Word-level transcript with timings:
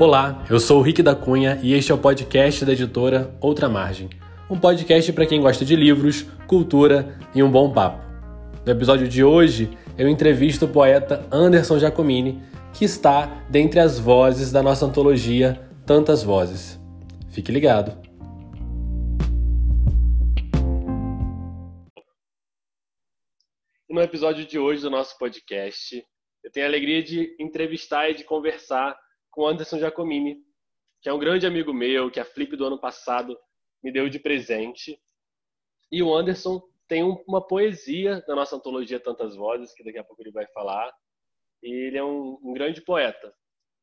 Olá, 0.00 0.46
eu 0.48 0.58
sou 0.58 0.78
o 0.78 0.82
Rick 0.82 1.02
da 1.02 1.14
Cunha 1.14 1.60
e 1.62 1.74
este 1.74 1.92
é 1.92 1.94
o 1.94 1.98
podcast 1.98 2.64
da 2.64 2.72
editora 2.72 3.36
Outra 3.38 3.68
Margem. 3.68 4.08
Um 4.48 4.58
podcast 4.58 5.12
para 5.12 5.26
quem 5.26 5.42
gosta 5.42 5.62
de 5.62 5.76
livros, 5.76 6.22
cultura 6.46 7.18
e 7.34 7.42
um 7.42 7.50
bom 7.50 7.70
papo. 7.70 8.02
No 8.64 8.72
episódio 8.72 9.06
de 9.06 9.22
hoje, 9.22 9.68
eu 9.98 10.08
entrevisto 10.08 10.64
o 10.64 10.68
poeta 10.72 11.28
Anderson 11.30 11.78
Giacomini, 11.78 12.42
que 12.72 12.86
está 12.86 13.44
dentre 13.50 13.78
as 13.78 13.98
vozes 13.98 14.50
da 14.50 14.62
nossa 14.62 14.86
antologia 14.86 15.60
Tantas 15.84 16.22
Vozes. 16.22 16.80
Fique 17.28 17.52
ligado. 17.52 17.92
No 23.86 24.00
episódio 24.00 24.46
de 24.46 24.58
hoje 24.58 24.80
do 24.80 24.88
nosso 24.88 25.18
podcast, 25.18 26.02
eu 26.42 26.50
tenho 26.50 26.64
a 26.64 26.70
alegria 26.70 27.02
de 27.02 27.36
entrevistar 27.38 28.08
e 28.08 28.14
de 28.14 28.24
conversar 28.24 28.96
com 29.40 29.46
Anderson 29.46 29.78
Giacomini, 29.78 30.36
que 31.00 31.08
é 31.08 31.12
um 31.14 31.18
grande 31.18 31.46
amigo 31.46 31.72
meu, 31.72 32.10
que 32.10 32.20
a 32.20 32.26
Flip 32.26 32.54
do 32.56 32.66
ano 32.66 32.78
passado 32.78 33.38
me 33.82 33.90
deu 33.90 34.06
de 34.06 34.18
presente. 34.18 35.00
E 35.90 36.02
o 36.02 36.14
Anderson 36.14 36.60
tem 36.86 37.02
uma 37.26 37.40
poesia 37.40 38.20
da 38.26 38.34
nossa 38.34 38.56
antologia 38.56 39.00
Tantas 39.00 39.34
Vozes, 39.34 39.72
que 39.72 39.82
daqui 39.82 39.96
a 39.96 40.04
pouco 40.04 40.22
ele 40.22 40.30
vai 40.30 40.46
falar. 40.48 40.92
E 41.62 41.86
ele 41.86 41.96
é 41.96 42.04
um, 42.04 42.38
um 42.42 42.52
grande 42.52 42.82
poeta. 42.82 43.34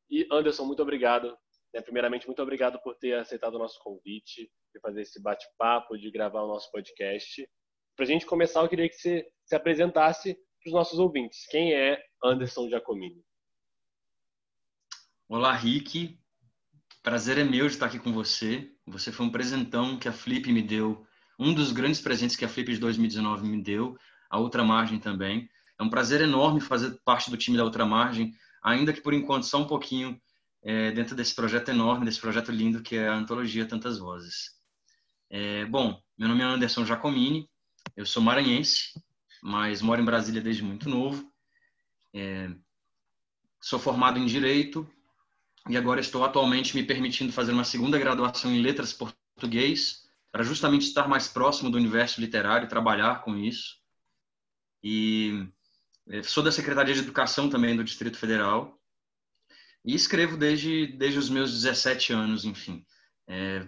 E 0.08 0.28
Anderson, 0.30 0.64
muito 0.64 0.80
obrigado. 0.80 1.36
Né? 1.74 1.80
Primeiramente, 1.80 2.28
muito 2.28 2.40
obrigado 2.40 2.80
por 2.80 2.94
ter 2.94 3.14
aceitado 3.14 3.56
o 3.56 3.58
nosso 3.58 3.80
convite, 3.82 4.48
de 4.72 4.80
fazer 4.80 5.02
esse 5.02 5.20
bate-papo, 5.20 5.98
de 5.98 6.08
gravar 6.08 6.44
o 6.44 6.46
nosso 6.48 6.70
podcast. 6.70 7.44
Para 7.96 8.04
a 8.04 8.08
gente 8.08 8.24
começar, 8.26 8.60
eu 8.60 8.68
queria 8.68 8.88
que 8.88 8.94
você 8.94 9.28
se 9.44 9.56
apresentasse 9.56 10.34
para 10.34 10.68
os 10.68 10.72
nossos 10.72 11.00
ouvintes. 11.00 11.48
Quem 11.48 11.74
é 11.74 12.00
Anderson 12.22 12.68
Giacomini? 12.68 13.24
Olá, 15.30 15.52
Rick. 15.52 16.18
Prazer 17.02 17.36
é 17.36 17.44
meu 17.44 17.66
de 17.66 17.74
estar 17.74 17.84
aqui 17.84 17.98
com 17.98 18.14
você. 18.14 18.72
Você 18.86 19.12
foi 19.12 19.26
um 19.26 19.30
presentão 19.30 19.98
que 19.98 20.08
a 20.08 20.12
Flip 20.12 20.50
me 20.50 20.62
deu, 20.62 21.06
um 21.38 21.52
dos 21.52 21.70
grandes 21.70 22.00
presentes 22.00 22.34
que 22.34 22.46
a 22.46 22.48
Flip 22.48 22.72
de 22.72 22.78
2019 22.78 23.46
me 23.46 23.62
deu, 23.62 23.94
a 24.30 24.38
Outra 24.38 24.64
Margem 24.64 24.98
também. 24.98 25.46
É 25.78 25.82
um 25.82 25.90
prazer 25.90 26.22
enorme 26.22 26.62
fazer 26.62 26.98
parte 27.04 27.30
do 27.30 27.36
time 27.36 27.58
da 27.58 27.64
Outra 27.64 27.84
Margem, 27.84 28.32
ainda 28.62 28.90
que 28.90 29.02
por 29.02 29.12
enquanto 29.12 29.42
só 29.42 29.60
um 29.60 29.66
pouquinho 29.66 30.18
é, 30.62 30.92
dentro 30.92 31.14
desse 31.14 31.34
projeto 31.34 31.68
enorme, 31.68 32.06
desse 32.06 32.22
projeto 32.22 32.50
lindo 32.50 32.80
que 32.82 32.96
é 32.96 33.06
a 33.06 33.14
Antologia 33.14 33.66
Tantas 33.66 33.98
Vozes. 33.98 34.52
É, 35.28 35.66
bom, 35.66 36.02
meu 36.16 36.26
nome 36.26 36.40
é 36.40 36.44
Anderson 36.44 36.86
Giacomini, 36.86 37.50
eu 37.94 38.06
sou 38.06 38.22
maranhense, 38.22 38.94
mas 39.42 39.82
moro 39.82 40.00
em 40.00 40.06
Brasília 40.06 40.40
desde 40.40 40.62
muito 40.62 40.88
novo. 40.88 41.30
É, 42.14 42.50
sou 43.60 43.78
formado 43.78 44.18
em 44.18 44.24
Direito, 44.24 44.90
e 45.68 45.76
agora 45.76 46.00
estou 46.00 46.24
atualmente 46.24 46.74
me 46.76 46.82
permitindo 46.82 47.32
fazer 47.32 47.52
uma 47.52 47.64
segunda 47.64 47.98
graduação 47.98 48.52
em 48.52 48.60
letras 48.60 48.92
português 48.92 50.08
para 50.30 50.44
justamente 50.44 50.86
estar 50.86 51.08
mais 51.08 51.28
próximo 51.28 51.70
do 51.70 51.78
universo 51.78 52.20
literário 52.20 52.66
e 52.66 52.68
trabalhar 52.68 53.22
com 53.22 53.36
isso. 53.36 53.76
E 54.82 55.48
eh, 56.08 56.22
sou 56.22 56.42
da 56.42 56.52
Secretaria 56.52 56.94
de 56.94 57.00
Educação 57.00 57.48
também 57.48 57.76
do 57.76 57.84
Distrito 57.84 58.18
Federal 58.18 58.78
e 59.84 59.94
escrevo 59.94 60.36
desde 60.36 60.86
desde 60.86 61.18
os 61.18 61.30
meus 61.30 61.52
17 61.52 62.12
anos, 62.12 62.44
enfim. 62.44 62.84
É, 63.26 63.66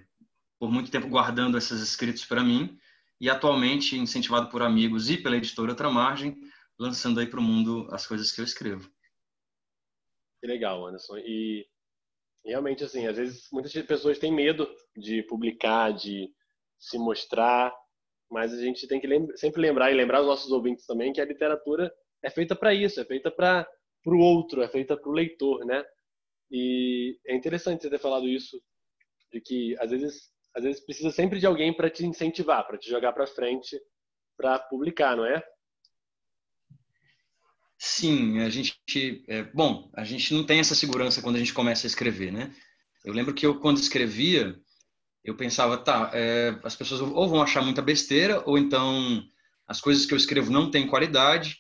por 0.59 0.71
muito 0.71 0.91
tempo 0.91 1.09
guardando 1.09 1.57
esses 1.57 1.81
escritos 1.81 2.25
para 2.25 2.43
mim 2.43 2.79
e 3.21 3.29
atualmente 3.29 3.97
incentivado 3.97 4.49
por 4.49 4.63
amigos 4.63 5.11
e 5.11 5.19
pela 5.19 5.37
editora 5.37 5.71
Outra 5.71 5.91
Margem, 5.91 6.39
lançando 6.79 7.21
aí 7.21 7.27
para 7.27 7.41
o 7.41 7.43
mundo 7.43 7.89
as 7.91 8.07
coisas 8.07 8.33
que 8.33 8.41
eu 8.41 8.45
escrevo. 8.45 8.91
Que 10.41 10.47
legal, 10.47 10.87
Anderson. 10.87 11.19
E 11.19 11.67
realmente, 12.45 12.85
assim, 12.85 13.07
às 13.07 13.17
vezes 13.17 13.49
muitas 13.53 13.73
pessoas 13.73 14.19
têm 14.19 14.33
medo 14.33 14.69
de 14.97 15.23
publicar, 15.25 15.93
de 15.93 16.29
se 16.79 16.99
mostrar, 16.99 17.75
mas 18.31 18.53
a 18.53 18.61
gente 18.61 18.87
tem 18.87 19.01
que 19.01 19.07
lembra, 19.07 19.37
sempre 19.37 19.61
lembrar 19.61 19.91
e 19.91 19.95
lembrar 19.95 20.21
os 20.21 20.27
nossos 20.27 20.51
ouvintes 20.51 20.87
também 20.87 21.13
que 21.13 21.21
a 21.21 21.25
literatura 21.25 21.93
é 22.23 22.31
feita 22.31 22.55
para 22.55 22.73
isso, 22.73 23.01
é 23.01 23.05
feita 23.05 23.31
para 23.31 23.67
o 24.07 24.19
outro, 24.19 24.63
é 24.63 24.69
feita 24.69 24.97
para 24.97 25.11
o 25.11 25.13
leitor, 25.13 25.65
né? 25.65 25.85
E 26.51 27.19
é 27.27 27.35
interessante 27.35 27.83
você 27.83 27.91
ter 27.91 27.99
falado 27.99 28.27
isso, 28.29 28.61
de 29.33 29.41
que 29.41 29.77
às 29.79 29.91
vezes, 29.91 30.31
às 30.55 30.65
vezes 30.65 30.85
precisa 30.85 31.11
sempre 31.11 31.39
de 31.39 31.47
alguém 31.47 31.73
para 31.75 31.91
te 31.91 32.05
incentivar, 32.05 32.67
para 32.67 32.79
te 32.79 32.89
jogar 32.89 33.13
para 33.13 33.27
frente, 33.27 33.81
para 34.37 34.59
publicar, 34.59 35.17
não 35.17 35.25
é? 35.25 35.43
Sim, 37.83 38.41
a 38.41 38.51
gente, 38.51 39.25
é, 39.27 39.43
bom, 39.43 39.91
a 39.95 40.05
gente 40.05 40.35
não 40.35 40.45
tem 40.45 40.61
essa 40.61 40.75
segurança 40.75 41.23
quando 41.23 41.37
a 41.37 41.39
gente 41.39 41.55
começa 41.55 41.87
a 41.87 41.89
escrever, 41.89 42.31
né? 42.31 42.55
Eu 43.03 43.15
lembro 43.15 43.33
que 43.33 43.47
eu 43.47 43.59
quando 43.59 43.79
escrevia, 43.79 44.55
eu 45.25 45.35
pensava, 45.35 45.79
tá, 45.79 46.11
é, 46.13 46.55
as 46.63 46.77
pessoas 46.77 47.01
ou 47.01 47.27
vão 47.27 47.41
achar 47.41 47.63
muita 47.63 47.81
besteira, 47.81 48.43
ou 48.45 48.59
então 48.59 49.25
as 49.67 49.81
coisas 49.81 50.05
que 50.05 50.13
eu 50.13 50.19
escrevo 50.19 50.53
não 50.53 50.71
têm 50.71 50.87
qualidade, 50.87 51.57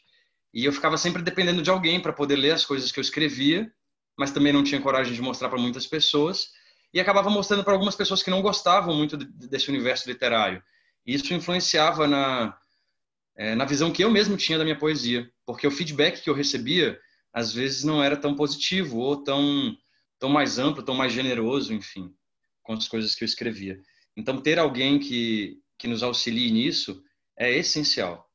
e 0.52 0.62
eu 0.62 0.72
ficava 0.74 0.98
sempre 0.98 1.22
dependendo 1.22 1.62
de 1.62 1.70
alguém 1.70 1.98
para 1.98 2.12
poder 2.12 2.36
ler 2.36 2.50
as 2.50 2.66
coisas 2.66 2.92
que 2.92 3.00
eu 3.00 3.02
escrevia, 3.02 3.72
mas 4.14 4.30
também 4.30 4.52
não 4.52 4.62
tinha 4.62 4.78
coragem 4.78 5.14
de 5.14 5.22
mostrar 5.22 5.48
para 5.48 5.58
muitas 5.58 5.86
pessoas, 5.86 6.50
e 6.92 7.00
acabava 7.00 7.30
mostrando 7.30 7.64
para 7.64 7.72
algumas 7.72 7.96
pessoas 7.96 8.22
que 8.22 8.30
não 8.30 8.42
gostavam 8.42 8.94
muito 8.94 9.16
desse 9.16 9.70
universo 9.70 10.06
literário. 10.06 10.62
E 11.06 11.14
isso 11.14 11.32
influenciava 11.32 12.06
na, 12.06 12.58
é, 13.36 13.54
na 13.54 13.64
visão 13.64 13.90
que 13.90 14.04
eu 14.04 14.10
mesmo 14.10 14.36
tinha 14.36 14.58
da 14.58 14.64
minha 14.64 14.78
poesia, 14.78 15.26
porque 15.50 15.66
o 15.66 15.70
feedback 15.70 16.22
que 16.22 16.30
eu 16.30 16.34
recebia 16.34 16.96
às 17.32 17.52
vezes 17.52 17.82
não 17.82 18.00
era 18.00 18.16
tão 18.16 18.36
positivo 18.36 18.98
ou 18.98 19.20
tão 19.20 19.76
tão 20.16 20.28
mais 20.28 20.60
amplo, 20.60 20.84
tão 20.84 20.94
mais 20.94 21.12
generoso, 21.12 21.72
enfim, 21.72 22.14
com 22.62 22.74
as 22.74 22.86
coisas 22.86 23.16
que 23.16 23.24
eu 23.24 23.26
escrevia. 23.26 23.76
Então 24.16 24.40
ter 24.40 24.60
alguém 24.60 25.00
que 25.00 25.60
que 25.76 25.88
nos 25.88 26.04
auxilie 26.04 26.52
nisso 26.52 27.02
é 27.36 27.50
essencial. 27.50 28.30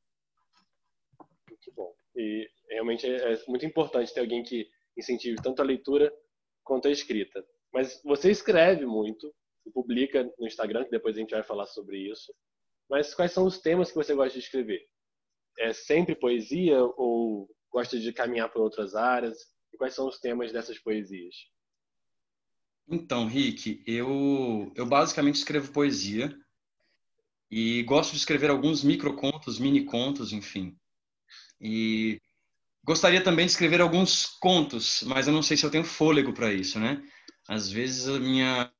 Muito 1.49 1.71
bom. 1.73 1.95
E 2.17 2.49
realmente 2.69 3.07
é, 3.07 3.33
é 3.33 3.43
muito 3.47 3.65
importante 3.65 4.13
ter 4.13 4.19
alguém 4.19 4.43
que 4.43 4.67
incentive 4.97 5.37
tanto 5.41 5.61
a 5.61 5.65
leitura 5.65 6.11
quanto 6.65 6.89
a 6.89 6.91
escrita. 6.91 7.45
Mas 7.73 8.01
você 8.03 8.29
escreve 8.29 8.85
muito, 8.85 9.33
publica 9.73 10.29
no 10.37 10.47
Instagram, 10.47 10.83
que 10.83 10.91
depois 10.91 11.15
a 11.15 11.19
gente 11.21 11.31
vai 11.31 11.43
falar 11.43 11.65
sobre 11.65 11.97
isso. 11.97 12.33
Mas 12.89 13.13
quais 13.13 13.31
são 13.31 13.45
os 13.45 13.57
temas 13.57 13.89
que 13.89 13.95
você 13.95 14.13
gosta 14.13 14.33
de 14.33 14.43
escrever? 14.43 14.85
É 15.59 15.73
sempre 15.73 16.15
poesia 16.15 16.79
ou 16.79 17.49
gosta 17.71 17.99
de 17.99 18.11
caminhar 18.13 18.49
por 18.49 18.61
outras 18.61 18.95
áreas? 18.95 19.37
E 19.73 19.77
quais 19.77 19.93
são 19.93 20.07
os 20.07 20.19
temas 20.19 20.51
dessas 20.51 20.79
poesias? 20.79 21.35
Então, 22.87 23.27
Rick, 23.27 23.83
eu, 23.87 24.71
eu 24.75 24.85
basicamente 24.85 25.35
escrevo 25.35 25.71
poesia 25.71 26.37
e 27.49 27.83
gosto 27.83 28.11
de 28.11 28.17
escrever 28.17 28.49
alguns 28.49 28.83
microcontos, 28.83 29.59
mini 29.59 29.83
contos, 29.83 30.31
enfim. 30.31 30.77
E 31.59 32.21
gostaria 32.83 33.23
também 33.23 33.45
de 33.45 33.51
escrever 33.51 33.81
alguns 33.81 34.25
contos, 34.25 35.03
mas 35.03 35.27
eu 35.27 35.33
não 35.33 35.41
sei 35.41 35.57
se 35.57 35.65
eu 35.65 35.71
tenho 35.71 35.83
fôlego 35.83 36.31
para 36.31 36.53
isso, 36.53 36.79
né? 36.79 37.03
Às 37.47 37.71
vezes 37.71 38.07
minha, 38.19 38.71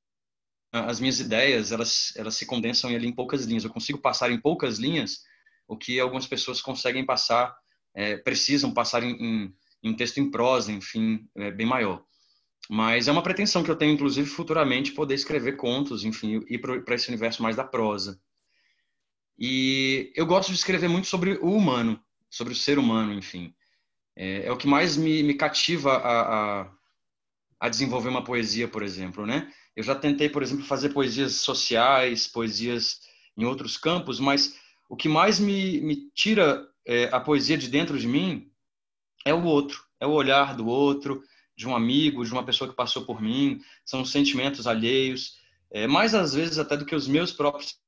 as 0.72 1.00
minhas 1.00 1.20
ideias 1.20 1.72
elas, 1.72 2.14
elas 2.16 2.36
se 2.36 2.46
condensam 2.46 2.90
ali 2.90 3.08
em 3.08 3.16
poucas 3.16 3.46
linhas. 3.46 3.64
Eu 3.64 3.74
consigo 3.74 4.00
passar 4.00 4.32
em 4.32 4.40
poucas 4.40 4.78
linhas 4.78 5.24
o 5.68 5.78
que 5.78 6.00
algumas 6.00 6.28
pessoas 6.28 6.62
conseguem 6.62 7.06
passar, 7.06 7.56
é, 7.94 8.18
precisam 8.18 8.74
passar 8.74 9.04
em, 9.04 9.16
em, 9.16 9.56
em, 9.84 9.94
texto 9.96 10.20
em 10.20 10.30
prosa, 10.30 10.72
enfim, 10.72 11.28
é, 11.36 11.52
bem 11.52 11.66
maior. 11.66 12.04
Mas 12.70 13.08
é 13.08 13.12
uma 13.12 13.24
pretensão 13.24 13.64
que 13.64 13.70
eu 13.70 13.76
tenho, 13.76 13.94
inclusive, 13.94 14.28
futuramente, 14.28 14.92
poder 14.92 15.16
escrever 15.16 15.56
contos, 15.56 16.04
enfim, 16.04 16.44
ir 16.48 16.60
para 16.60 16.96
esse 16.96 17.08
universo 17.08 17.44
mais 17.44 17.56
da 17.56 17.64
prosa. 17.64 18.20
E 19.38 20.12
eu 20.16 20.26
gosto 20.26 20.50
de 20.50 20.58
escrever 20.58 20.88
muito 20.88 21.08
sobre 21.08 21.34
o 21.42 21.52
humano, 21.52 22.00
sobre 22.30 22.54
o 22.54 22.56
ser 22.56 22.80
humano, 22.80 23.14
enfim. 23.14 23.54
É, 24.16 24.46
é 24.46 24.52
o 24.52 24.58
que 24.58 24.68
mais 24.68 24.96
me, 24.96 25.22
me 25.24 25.34
cativa 25.34 25.94
a, 25.98 26.62
a, 26.62 26.72
a, 27.60 27.70
desenvolver 27.70 28.10
uma 28.10 28.24
poesia, 28.24 28.68
por 28.68 28.82
exemplo, 28.82 29.26
né? 29.26 29.52
Eu 29.76 29.84
já 29.84 29.94
tentei, 29.94 30.30
por 30.30 30.42
exemplo, 30.42 30.64
fazer 30.64 30.90
poesias 30.90 31.36
sociais, 31.36 32.28
poesias 32.28 33.02
em 33.38 33.44
outros 33.44 33.78
campos, 33.78 34.20
mas 34.20 34.58
o 34.90 34.96
que 34.96 35.10
mais 35.10 35.40
me, 35.40 35.82
me 35.82 36.10
tira 36.12 36.68
é, 36.86 37.06
a 37.06 37.20
poesia 37.20 37.58
de 37.58 37.70
dentro 37.70 37.98
de 37.98 38.08
mim 38.08 38.52
é 39.26 39.34
o 39.34 39.44
outro, 39.44 39.84
é 40.00 40.06
o 40.06 40.12
olhar 40.12 40.56
do 40.56 40.68
outro, 40.68 41.24
de 41.56 41.68
um 41.68 41.76
amigo, 41.76 42.24
de 42.26 42.32
uma 42.32 42.46
pessoa 42.46 42.70
que 42.70 42.76
passou 42.76 43.06
por 43.06 43.22
mim, 43.22 43.60
são 43.84 44.06
sentimentos 44.06 44.68
alheios, 44.68 45.40
é, 45.72 45.88
mais 45.88 46.14
às 46.14 46.34
vezes 46.34 46.60
até 46.60 46.78
do 46.78 46.86
que 46.86 46.96
os 46.96 47.08
meus 47.08 47.32
próprios 47.32 47.80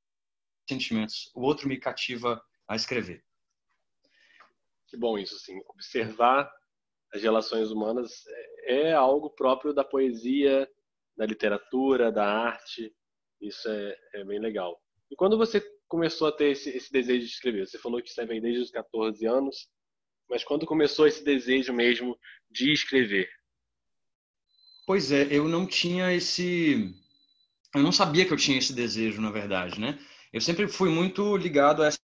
sentimentos. 0.68 1.30
O 1.34 1.42
outro 1.42 1.68
me 1.68 1.78
cativa 1.78 2.42
a 2.66 2.74
escrever. 2.74 3.24
Que 4.88 4.96
bom 4.96 5.18
isso, 5.18 5.36
assim, 5.36 5.60
observar 5.68 6.50
as 7.12 7.22
relações 7.22 7.70
humanas 7.70 8.24
é, 8.64 8.88
é 8.88 8.92
algo 8.92 9.30
próprio 9.30 9.72
da 9.72 9.84
poesia, 9.84 10.68
da 11.16 11.26
literatura, 11.26 12.10
da 12.10 12.26
arte. 12.26 12.94
Isso 13.40 13.68
é, 13.68 13.96
é 14.14 14.24
bem 14.24 14.38
legal. 14.38 14.80
E 15.10 15.16
quando 15.16 15.38
você 15.38 15.60
começou 15.88 16.28
a 16.28 16.32
ter 16.32 16.52
esse, 16.52 16.70
esse 16.70 16.92
desejo 16.92 17.26
de 17.26 17.32
escrever? 17.32 17.66
Você 17.66 17.78
falou 17.78 18.00
que 18.00 18.08
escreve 18.08 18.40
desde 18.40 18.60
os 18.60 18.70
14 18.70 19.26
anos, 19.26 19.68
mas 20.28 20.44
quando 20.44 20.66
começou 20.66 21.06
esse 21.06 21.24
desejo 21.24 21.72
mesmo 21.72 22.16
de 22.50 22.72
escrever? 22.72 23.28
Pois 24.86 25.10
é, 25.10 25.26
eu 25.30 25.48
não 25.48 25.66
tinha 25.66 26.12
esse. 26.12 26.94
Eu 27.74 27.82
não 27.82 27.92
sabia 27.92 28.24
que 28.24 28.32
eu 28.32 28.38
tinha 28.38 28.58
esse 28.58 28.72
desejo, 28.72 29.20
na 29.20 29.30
verdade, 29.30 29.80
né? 29.80 29.98
Eu 30.32 30.40
sempre 30.40 30.66
fui 30.68 30.90
muito 30.90 31.36
ligado 31.36 31.82
a 31.82 31.88
essa, 31.88 31.98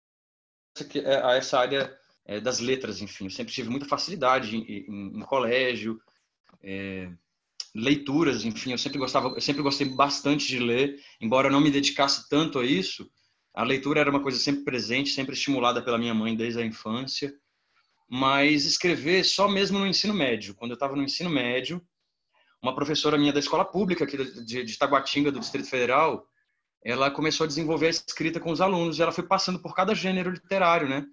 a 1.24 1.36
essa 1.36 1.60
área 1.60 1.96
é, 2.26 2.40
das 2.40 2.60
letras, 2.60 3.02
enfim. 3.02 3.26
Eu 3.26 3.30
sempre 3.30 3.54
tive 3.54 3.70
muita 3.70 3.86
facilidade 3.86 4.56
em, 4.56 4.64
em, 4.64 5.20
em 5.20 5.22
colégio, 5.22 6.00
é, 6.64 7.12
leituras, 7.74 8.46
enfim. 8.46 8.72
Eu 8.72 8.78
sempre 8.78 8.98
gostava, 8.98 9.30
eu 9.30 9.42
sempre 9.42 9.62
gostei 9.62 9.88
bastante 9.88 10.48
de 10.48 10.60
ler, 10.60 11.00
embora 11.20 11.48
eu 11.48 11.52
não 11.52 11.62
me 11.62 11.72
dedicasse 11.72 12.28
tanto 12.30 12.60
a 12.60 12.66
isso. 12.66 13.10
A 13.54 13.64
leitura 13.64 14.00
era 14.00 14.10
uma 14.10 14.22
coisa 14.22 14.40
sempre 14.40 14.64
presente, 14.64 15.12
sempre 15.12 15.34
estimulada 15.34 15.82
pela 15.82 15.98
minha 15.98 16.14
mãe 16.14 16.36
desde 16.36 16.62
a 16.62 16.66
infância. 16.66 17.34
Mas 18.10 18.66
escrever 18.66 19.24
só 19.24 19.48
mesmo 19.48 19.80
no 19.80 19.88
ensino 19.88 20.14
médio. 20.14 20.56
Quando 20.56 20.72
eu 20.72 20.76
estava 20.76 20.96
no 20.96 21.04
ensino 21.04 21.30
médio, 21.30 21.82
uma 22.62 22.76
professora 22.76 23.18
minha 23.18 23.34
da 23.34 23.40
escola 23.40 23.66
pública 23.66 24.04
aqui 24.04 24.18
de, 24.44 24.78
Taguatinga, 24.78 25.32
do 25.32 25.40
Distrito 25.40 25.70
Federal, 25.70 26.28
ela 26.84 27.10
começou 27.10 27.46
a 27.46 27.48
desenvolver 27.48 27.88
a 27.88 27.90
escrita 27.90 28.40
com 28.40 28.52
os 28.52 28.62
alunos 28.62 28.98
e 28.98 29.02
ela 29.02 29.12
foi 29.12 29.26
passando 29.26 29.60
por 29.60 29.76
cada 29.76 29.96
gênero 29.96 30.30
literário, 30.30 30.88
né? 30.88 31.06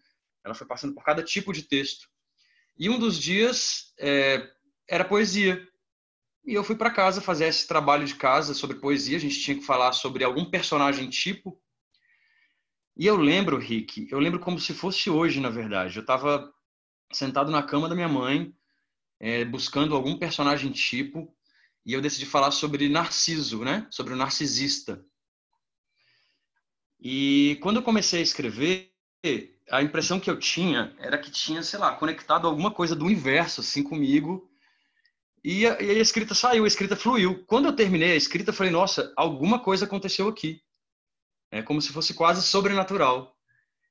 Ela 0.44 0.54
foi 0.54 0.66
passando 0.66 0.94
por 0.94 1.04
cada 1.04 1.22
tipo 1.22 1.52
de 1.52 1.62
texto. 1.62 2.08
E 2.78 2.88
um 2.88 2.98
dos 2.98 3.18
dias 3.18 3.92
é, 3.98 4.48
era 4.88 5.04
poesia. 5.04 5.66
E 6.44 6.54
eu 6.54 6.64
fui 6.64 6.76
para 6.76 6.90
casa 6.90 7.20
fazer 7.20 7.46
esse 7.46 7.66
trabalho 7.66 8.06
de 8.06 8.14
casa 8.14 8.54
sobre 8.54 8.78
poesia. 8.78 9.16
A 9.16 9.20
gente 9.20 9.40
tinha 9.40 9.58
que 9.58 9.64
falar 9.64 9.92
sobre 9.92 10.24
algum 10.24 10.44
personagem 10.44 11.08
tipo. 11.10 11.60
E 12.98 13.06
eu 13.06 13.16
lembro, 13.16 13.56
Rick, 13.56 14.08
eu 14.10 14.18
lembro 14.18 14.40
como 14.40 14.58
se 14.58 14.74
fosse 14.74 15.08
hoje, 15.08 15.40
na 15.40 15.48
verdade. 15.48 15.96
Eu 15.96 16.00
estava 16.00 16.52
sentado 17.12 17.50
na 17.50 17.62
cama 17.62 17.88
da 17.88 17.94
minha 17.94 18.08
mãe, 18.08 18.52
é, 19.20 19.44
buscando 19.44 19.94
algum 19.94 20.18
personagem 20.18 20.72
tipo 20.72 21.32
e 21.86 21.92
eu 21.92 22.00
decidi 22.00 22.26
falar 22.26 22.50
sobre 22.50 22.88
Narciso, 22.88 23.64
né? 23.64 23.86
Sobre 23.90 24.12
o 24.12 24.16
narcisista. 24.16 25.02
E 27.00 27.56
quando 27.62 27.76
eu 27.76 27.82
comecei 27.82 28.20
a 28.20 28.22
escrever, 28.22 28.92
a 29.70 29.82
impressão 29.82 30.18
que 30.18 30.28
eu 30.28 30.38
tinha 30.38 30.94
era 30.98 31.16
que 31.16 31.30
tinha, 31.30 31.62
sei 31.62 31.78
lá, 31.78 31.94
conectado 31.94 32.46
alguma 32.46 32.70
coisa 32.70 32.96
do 32.96 33.04
universo 33.04 33.60
assim 33.60 33.82
comigo. 33.82 34.50
E 35.42 35.66
a, 35.66 35.80
e 35.80 35.90
a 35.90 36.00
escrita 36.00 36.34
saiu, 36.34 36.64
a 36.64 36.68
escrita 36.68 36.96
fluiu. 36.96 37.44
Quando 37.46 37.66
eu 37.66 37.76
terminei 37.76 38.12
a 38.12 38.16
escrita, 38.16 38.50
eu 38.50 38.54
falei, 38.54 38.72
nossa, 38.72 39.12
alguma 39.16 39.60
coisa 39.60 39.84
aconteceu 39.84 40.28
aqui. 40.28 40.60
É 41.50 41.62
como 41.62 41.80
se 41.80 41.92
fosse 41.92 42.14
quase 42.14 42.42
sobrenatural. 42.42 43.34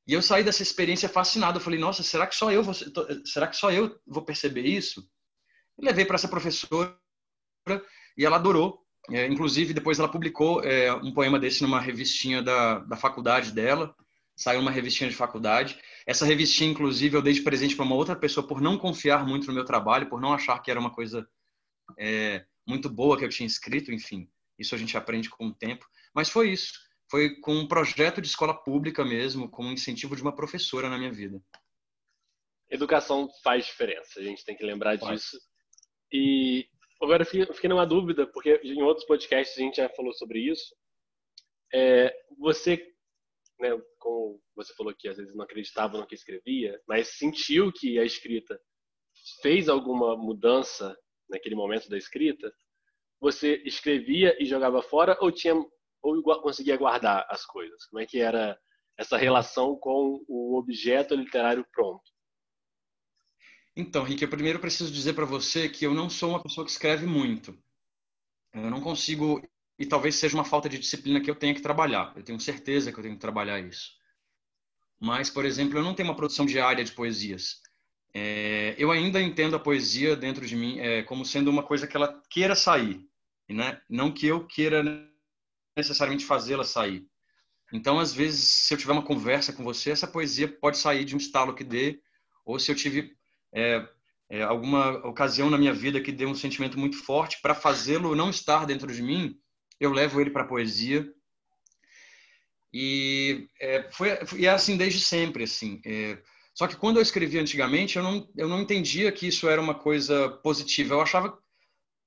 E 0.07 0.13
eu 0.13 0.21
saí 0.21 0.43
dessa 0.43 0.63
experiência 0.63 1.09
fascinado. 1.09 1.57
Eu 1.57 1.63
falei, 1.63 1.79
nossa, 1.79 2.01
será 2.01 2.25
que 2.25 2.35
só 2.35 2.51
eu 2.51 2.63
vou, 2.63 2.73
será 3.25 3.47
que 3.47 3.57
só 3.57 3.71
eu 3.71 3.99
vou 4.05 4.23
perceber 4.23 4.61
isso? 4.61 5.05
Levei 5.77 6.05
para 6.05 6.15
essa 6.15 6.27
professora 6.27 6.97
e 8.17 8.25
ela 8.25 8.37
adorou. 8.37 8.81
É, 9.09 9.25
inclusive, 9.27 9.73
depois 9.73 9.99
ela 9.99 10.11
publicou 10.11 10.61
é, 10.63 10.93
um 10.93 11.13
poema 11.13 11.39
desse 11.39 11.61
numa 11.61 11.79
revistinha 11.79 12.41
da, 12.41 12.79
da 12.79 12.95
faculdade 12.95 13.51
dela. 13.51 13.95
Saiu 14.35 14.61
uma 14.61 14.71
revistinha 14.71 15.09
de 15.09 15.15
faculdade. 15.15 15.79
Essa 16.05 16.25
revistinha, 16.25 16.69
inclusive, 16.69 17.17
eu 17.17 17.21
dei 17.21 17.33
de 17.33 17.41
presente 17.41 17.75
para 17.75 17.85
uma 17.85 17.95
outra 17.95 18.15
pessoa 18.15 18.45
por 18.45 18.61
não 18.61 18.77
confiar 18.77 19.25
muito 19.25 19.47
no 19.47 19.53
meu 19.53 19.65
trabalho, 19.65 20.09
por 20.09 20.21
não 20.21 20.33
achar 20.33 20.59
que 20.59 20.71
era 20.71 20.79
uma 20.79 20.91
coisa 20.91 21.27
é, 21.97 22.45
muito 22.65 22.89
boa 22.89 23.17
que 23.17 23.25
eu 23.25 23.29
tinha 23.29 23.47
escrito. 23.47 23.91
Enfim, 23.91 24.29
isso 24.59 24.75
a 24.75 24.77
gente 24.77 24.95
aprende 24.95 25.29
com 25.29 25.47
o 25.47 25.53
tempo. 25.53 25.85
Mas 26.13 26.29
foi 26.29 26.51
isso. 26.51 26.86
Foi 27.09 27.35
com 27.39 27.53
um 27.53 27.67
projeto 27.67 28.21
de 28.21 28.27
escola 28.27 28.53
pública 28.53 29.05
mesmo, 29.05 29.49
com 29.49 29.63
um 29.63 29.71
incentivo 29.71 30.15
de 30.15 30.21
uma 30.21 30.35
professora 30.35 30.89
na 30.89 30.97
minha 30.97 31.11
vida. 31.11 31.41
Educação 32.69 33.29
faz 33.43 33.65
diferença, 33.65 34.19
a 34.19 34.23
gente 34.23 34.43
tem 34.43 34.55
que 34.55 34.65
lembrar 34.65 34.99
faz. 34.99 35.21
disso. 35.21 35.39
E 36.11 36.67
Agora, 37.01 37.23
eu 37.31 37.53
fiquei 37.53 37.69
numa 37.69 37.85
dúvida, 37.85 38.25
porque 38.25 38.59
em 38.63 38.81
outros 38.81 39.05
podcasts 39.05 39.57
a 39.57 39.61
gente 39.61 39.77
já 39.77 39.89
falou 39.89 40.13
sobre 40.13 40.39
isso. 40.39 40.75
É, 41.71 42.11
você, 42.39 42.77
né, 43.59 43.69
como 43.99 44.41
você 44.55 44.73
falou 44.73 44.93
que 44.97 45.07
às 45.07 45.17
vezes 45.17 45.35
não 45.35 45.43
acreditava 45.43 45.97
no 45.97 46.07
que 46.07 46.15
escrevia, 46.15 46.79
mas 46.87 47.17
sentiu 47.17 47.71
que 47.71 47.99
a 47.99 48.03
escrita 48.03 48.59
fez 49.41 49.69
alguma 49.69 50.17
mudança 50.17 50.97
naquele 51.29 51.55
momento 51.55 51.87
da 51.87 51.97
escrita, 51.97 52.51
você 53.19 53.61
escrevia 53.63 54.35
e 54.41 54.45
jogava 54.45 54.81
fora 54.81 55.17
ou 55.21 55.31
tinha 55.31 55.53
ou 56.07 56.41
conseguia 56.41 56.77
guardar 56.77 57.25
as 57.29 57.45
coisas? 57.45 57.85
Como 57.85 58.01
é 58.01 58.05
que 58.05 58.19
era 58.19 58.57
essa 58.97 59.17
relação 59.17 59.75
com 59.75 60.23
o 60.27 60.57
objeto 60.57 61.15
literário 61.15 61.65
pronto? 61.71 62.03
Então, 63.75 64.03
Rick, 64.03 64.23
eu 64.23 64.29
primeiro 64.29 64.59
preciso 64.59 64.91
dizer 64.91 65.13
para 65.13 65.25
você 65.25 65.69
que 65.69 65.85
eu 65.85 65.93
não 65.93 66.09
sou 66.09 66.31
uma 66.31 66.41
pessoa 66.41 66.65
que 66.65 66.71
escreve 66.71 67.05
muito. 67.05 67.55
Eu 68.51 68.71
não 68.71 68.81
consigo, 68.81 69.39
e 69.77 69.85
talvez 69.85 70.15
seja 70.15 70.35
uma 70.35 70.43
falta 70.43 70.67
de 70.67 70.79
disciplina 70.79 71.21
que 71.21 71.29
eu 71.29 71.35
tenha 71.35 71.53
que 71.53 71.61
trabalhar. 71.61 72.11
Eu 72.15 72.23
tenho 72.23 72.39
certeza 72.39 72.91
que 72.91 72.97
eu 72.97 73.03
tenho 73.03 73.13
que 73.13 73.21
trabalhar 73.21 73.59
isso. 73.59 73.91
Mas, 74.99 75.29
por 75.29 75.45
exemplo, 75.45 75.77
eu 75.77 75.83
não 75.83 75.93
tenho 75.93 76.09
uma 76.09 76.15
produção 76.15 76.43
diária 76.43 76.83
de 76.83 76.91
poesias. 76.91 77.61
É, 78.13 78.73
eu 78.79 78.89
ainda 78.89 79.21
entendo 79.21 79.55
a 79.55 79.59
poesia 79.59 80.15
dentro 80.15 80.43
de 80.45 80.55
mim 80.55 80.79
é, 80.79 81.03
como 81.03 81.23
sendo 81.23 81.51
uma 81.51 81.61
coisa 81.61 81.85
que 81.85 81.95
ela 81.95 82.19
queira 82.31 82.55
sair, 82.55 83.07
né? 83.47 83.79
não 83.87 84.11
que 84.11 84.25
eu 84.25 84.47
queira 84.47 84.83
necessariamente 85.77 86.25
fazê-la 86.25 86.63
sair. 86.63 87.05
Então, 87.71 87.99
às 87.99 88.13
vezes, 88.13 88.43
se 88.45 88.73
eu 88.73 88.77
tiver 88.77 88.93
uma 88.93 89.05
conversa 89.05 89.53
com 89.53 89.63
você, 89.63 89.91
essa 89.91 90.07
poesia 90.07 90.47
pode 90.47 90.77
sair 90.77 91.05
de 91.05 91.15
um 91.15 91.17
estalo 91.17 91.53
que 91.53 91.63
dê, 91.63 91.99
ou 92.45 92.59
se 92.59 92.71
eu 92.71 92.75
tive 92.75 93.11
é, 93.53 93.87
é, 94.29 94.43
alguma 94.43 94.91
ocasião 95.05 95.49
na 95.49 95.57
minha 95.57 95.73
vida 95.73 96.01
que 96.01 96.11
deu 96.11 96.29
um 96.29 96.35
sentimento 96.35 96.79
muito 96.79 96.97
forte, 96.97 97.41
para 97.41 97.53
fazê-lo 97.53 98.15
não 98.15 98.29
estar 98.29 98.65
dentro 98.65 98.91
de 98.91 99.01
mim, 99.01 99.37
eu 99.79 99.91
levo 99.91 100.19
ele 100.19 100.31
para 100.31 100.43
a 100.43 100.47
poesia. 100.47 101.07
E 102.73 103.47
é, 103.59 103.89
foi, 103.91 104.17
e 104.37 104.45
é 104.45 104.49
assim 104.49 104.77
desde 104.77 104.99
sempre, 104.99 105.43
assim. 105.43 105.81
É, 105.85 106.17
só 106.53 106.67
que 106.67 106.75
quando 106.75 106.97
eu 106.97 107.03
escrevia 107.03 107.41
antigamente, 107.41 107.97
eu 107.97 108.03
não, 108.03 108.29
eu 108.35 108.47
não 108.47 108.61
entendia 108.61 109.11
que 109.11 109.27
isso 109.27 109.47
era 109.47 109.61
uma 109.61 109.75
coisa 109.75 110.29
positiva. 110.41 110.95
Eu 110.95 111.01
achava 111.01 111.37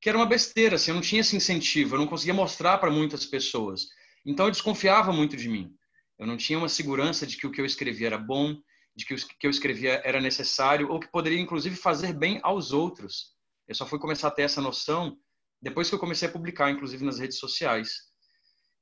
que 0.01 0.09
era 0.09 0.17
uma 0.17 0.27
besteira, 0.27 0.77
assim, 0.77 0.91
eu 0.91 0.95
não 0.95 1.03
tinha 1.03 1.21
esse 1.21 1.37
incentivo, 1.37 1.95
eu 1.95 1.99
não 1.99 2.07
conseguia 2.07 2.33
mostrar 2.33 2.79
para 2.79 2.91
muitas 2.91 3.27
pessoas. 3.27 3.87
Então 4.25 4.47
eu 4.47 4.51
desconfiava 4.51 5.13
muito 5.13 5.37
de 5.37 5.49
mim. 5.49 5.75
Eu 6.19 6.27
não 6.27 6.37
tinha 6.37 6.59
uma 6.59 6.69
segurança 6.69 7.27
de 7.27 7.37
que 7.37 7.47
o 7.47 7.51
que 7.51 7.61
eu 7.61 7.67
escrevia 7.67 8.07
era 8.07 8.19
bom, 8.19 8.57
de 8.95 9.05
que 9.05 9.15
o 9.15 9.17
que 9.17 9.47
eu 9.47 9.51
escrevia 9.51 10.01
era 10.05 10.21
necessário 10.21 10.91
ou 10.91 11.01
que 11.01 11.11
poderia 11.11 11.41
inclusive 11.41 11.77
fazer 11.77 12.13
bem 12.13 12.41
aos 12.43 12.73
outros. 12.73 13.35
Eu 13.69 13.75
só 13.75 13.87
fui 13.87 13.99
começar 13.99 14.29
a 14.29 14.31
ter 14.31 14.43
essa 14.43 14.61
noção 14.61 15.17
depois 15.63 15.89
que 15.89 15.95
eu 15.95 15.99
comecei 15.99 16.29
a 16.29 16.33
publicar, 16.33 16.71
inclusive 16.71 17.05
nas 17.05 17.19
redes 17.19 17.39
sociais. 17.39 18.11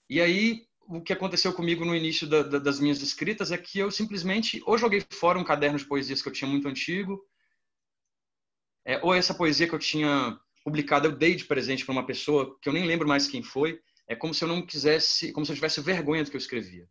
E 0.09 0.21
aí 0.21 0.67
o 0.81 1.03
que 1.03 1.13
aconteceu 1.13 1.53
comigo 1.53 1.85
no 1.85 1.95
início 1.95 2.27
da, 2.27 2.43
da, 2.43 2.59
das 2.59 2.81
minhas 2.81 3.03
escritas 3.03 3.53
é 3.53 3.59
que 3.59 3.79
eu 3.79 3.91
simplesmente 3.91 4.63
ou 4.65 4.79
joguei 4.79 5.05
fora 5.13 5.39
um 5.39 5.45
caderno 5.45 5.79
de 5.79 5.85
poesias 5.85 6.23
que 6.23 6.29
eu 6.29 6.33
tinha 6.33 6.51
muito 6.51 6.67
antigo, 6.67 7.21
é, 8.87 8.99
ou 9.05 9.13
essa 9.13 9.35
poesia 9.35 9.69
que 9.69 9.75
eu 9.75 9.79
tinha 9.79 10.39
publicado 10.69 11.09
eu 11.09 11.17
dei 11.17 11.35
de 11.35 11.47
presente 11.47 11.83
para 11.83 11.93
uma 11.93 12.07
pessoa 12.07 12.59
que 12.61 12.69
eu 12.69 12.73
nem 12.75 12.87
lembro 12.87 13.09
mais 13.09 13.27
quem 13.27 13.43
foi. 13.43 13.83
É 14.07 14.15
como 14.15 14.35
se 14.35 14.45
eu 14.45 14.49
não 14.49 14.65
quisesse, 14.65 15.33
como 15.33 15.47
se 15.47 15.53
eu 15.53 15.57
tivesse 15.57 15.81
vergonha 15.81 16.23
do 16.23 16.31
que 16.31 16.37
eu 16.37 16.41
escrevia. 16.41 16.87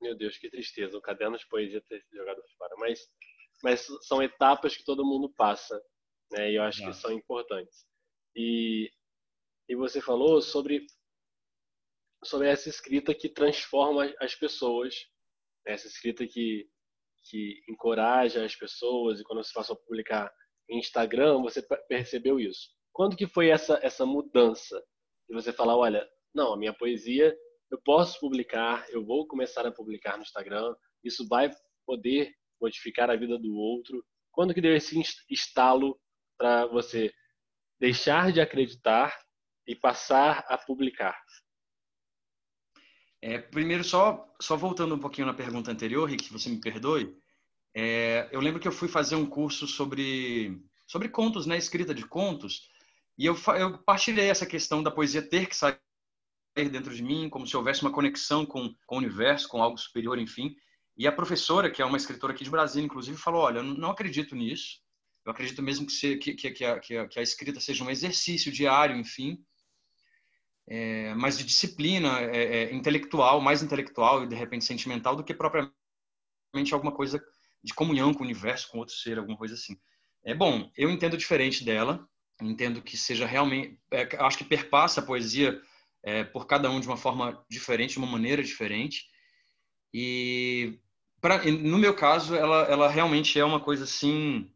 Meu 0.00 0.14
Deus, 0.14 0.36
que 0.36 0.50
tristeza. 0.50 0.96
O 0.98 1.00
caderno 1.00 1.38
de 1.38 1.48
poesia 1.48 1.80
ter 1.88 2.02
sido 2.02 2.18
jogado 2.18 2.42
fora. 2.58 2.74
Mas, 2.76 3.00
mas 3.62 3.86
são 4.02 4.22
etapas 4.22 4.76
que 4.76 4.84
todo 4.84 5.04
mundo 5.04 5.32
passa, 5.34 5.80
né? 6.30 6.52
E 6.52 6.56
eu 6.56 6.62
acho 6.62 6.84
que 6.84 6.92
são 6.92 7.10
importantes. 7.10 7.86
E, 8.34 8.90
e 9.66 9.74
você 9.74 10.00
falou 10.00 10.42
sobre, 10.42 10.86
sobre 12.22 12.48
essa 12.48 12.68
escrita 12.68 13.14
que 13.14 13.30
transforma 13.30 14.14
as 14.20 14.34
pessoas, 14.34 14.94
né? 15.64 15.72
essa 15.72 15.86
escrita 15.86 16.26
que, 16.26 16.68
que 17.30 17.62
encoraja 17.66 18.44
as 18.44 18.54
pessoas. 18.54 19.20
E 19.20 19.24
quando 19.24 19.42
você 19.42 19.54
passou 19.54 19.74
a 19.74 19.80
publicar 19.80 20.30
Instagram, 20.68 21.42
você 21.42 21.62
percebeu 21.88 22.40
isso. 22.40 22.68
Quando 22.92 23.16
que 23.16 23.26
foi 23.26 23.48
essa, 23.48 23.78
essa 23.82 24.04
mudança? 24.06 24.82
De 25.28 25.34
você 25.34 25.52
falar, 25.52 25.76
olha, 25.76 26.06
não, 26.34 26.52
a 26.52 26.56
minha 26.56 26.72
poesia 26.72 27.36
eu 27.70 27.80
posso 27.82 28.20
publicar, 28.20 28.86
eu 28.90 29.04
vou 29.04 29.26
começar 29.26 29.66
a 29.66 29.72
publicar 29.72 30.16
no 30.16 30.22
Instagram, 30.22 30.74
isso 31.02 31.26
vai 31.26 31.50
poder 31.84 32.32
modificar 32.60 33.10
a 33.10 33.16
vida 33.16 33.38
do 33.38 33.54
outro. 33.54 34.04
Quando 34.30 34.54
que 34.54 34.60
deu 34.60 34.74
esse 34.74 35.00
estalo 35.30 35.98
para 36.38 36.66
você 36.66 37.12
deixar 37.80 38.32
de 38.32 38.40
acreditar 38.40 39.18
e 39.66 39.74
passar 39.74 40.44
a 40.48 40.56
publicar? 40.56 41.18
É, 43.20 43.38
primeiro, 43.38 43.82
só, 43.82 44.32
só 44.40 44.56
voltando 44.56 44.94
um 44.94 44.98
pouquinho 44.98 45.26
na 45.26 45.34
pergunta 45.34 45.70
anterior, 45.70 46.08
Rick, 46.08 46.32
você 46.32 46.48
me 46.48 46.60
perdoe, 46.60 47.16
é, 47.78 48.26
eu 48.32 48.40
lembro 48.40 48.58
que 48.58 48.66
eu 48.66 48.72
fui 48.72 48.88
fazer 48.88 49.16
um 49.16 49.26
curso 49.26 49.66
sobre, 49.66 50.58
sobre 50.86 51.10
contos, 51.10 51.44
né, 51.44 51.58
escrita 51.58 51.94
de 51.94 52.06
contos, 52.06 52.70
e 53.18 53.26
eu, 53.26 53.36
eu 53.58 53.76
partilhei 53.84 54.30
essa 54.30 54.46
questão 54.46 54.82
da 54.82 54.90
poesia 54.90 55.20
ter 55.20 55.46
que 55.46 55.54
sair 55.54 55.78
dentro 56.70 56.94
de 56.94 57.02
mim, 57.02 57.28
como 57.28 57.46
se 57.46 57.54
houvesse 57.54 57.82
uma 57.82 57.92
conexão 57.92 58.46
com, 58.46 58.74
com 58.86 58.94
o 58.94 58.98
universo, 58.98 59.46
com 59.46 59.62
algo 59.62 59.76
superior, 59.76 60.18
enfim. 60.18 60.56
E 60.96 61.06
a 61.06 61.12
professora, 61.12 61.70
que 61.70 61.82
é 61.82 61.84
uma 61.84 61.98
escritora 61.98 62.32
aqui 62.32 62.44
de 62.44 62.50
Brasília, 62.50 62.86
inclusive, 62.86 63.18
falou: 63.18 63.42
Olha, 63.42 63.58
eu 63.58 63.62
não 63.62 63.90
acredito 63.90 64.34
nisso. 64.34 64.80
Eu 65.24 65.32
acredito 65.32 65.62
mesmo 65.62 65.86
que, 65.86 65.92
se, 65.92 66.16
que, 66.16 66.34
que, 66.34 66.50
que, 66.52 66.64
a, 66.64 66.78
que, 66.78 66.96
a, 66.96 67.06
que 67.06 67.18
a 67.18 67.22
escrita 67.22 67.60
seja 67.60 67.84
um 67.84 67.90
exercício 67.90 68.50
diário, 68.50 68.96
enfim, 68.96 69.38
é, 70.66 71.14
mais 71.14 71.36
de 71.36 71.44
disciplina 71.44 72.20
é, 72.20 72.64
é, 72.64 72.74
intelectual, 72.74 73.40
mais 73.40 73.62
intelectual 73.62 74.24
e 74.24 74.28
de 74.28 74.34
repente 74.34 74.64
sentimental 74.64 75.14
do 75.14 75.24
que 75.24 75.34
propriamente 75.34 75.74
alguma 76.72 76.92
coisa 76.92 77.22
de 77.66 77.74
comunhão 77.74 78.14
com 78.14 78.20
o 78.20 78.24
universo, 78.24 78.70
com 78.70 78.78
outro 78.78 78.94
ser, 78.94 79.18
alguma 79.18 79.36
coisa 79.36 79.54
assim. 79.54 79.76
É 80.24 80.32
bom, 80.32 80.70
eu 80.76 80.88
entendo 80.88 81.16
diferente 81.16 81.64
dela, 81.64 82.08
entendo 82.40 82.80
que 82.80 82.96
seja 82.96 83.26
realmente, 83.26 83.76
é, 83.90 84.08
acho 84.20 84.38
que 84.38 84.44
perpassa 84.44 85.00
a 85.00 85.04
poesia 85.04 85.60
é, 86.04 86.22
por 86.22 86.46
cada 86.46 86.70
um 86.70 86.78
de 86.78 86.86
uma 86.86 86.96
forma 86.96 87.44
diferente, 87.50 87.94
de 87.94 87.98
uma 87.98 88.06
maneira 88.06 88.40
diferente. 88.40 89.08
E 89.92 90.78
pra, 91.20 91.42
no 91.44 91.76
meu 91.76 91.92
caso, 91.92 92.36
ela, 92.36 92.62
ela 92.70 92.88
realmente 92.88 93.36
é 93.36 93.44
uma 93.44 93.58
coisa 93.58 93.82
assim 93.82 94.48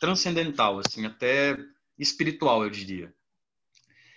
transcendental, 0.00 0.80
assim, 0.80 1.06
até 1.06 1.56
espiritual, 1.96 2.64
eu 2.64 2.70
diria. 2.70 3.14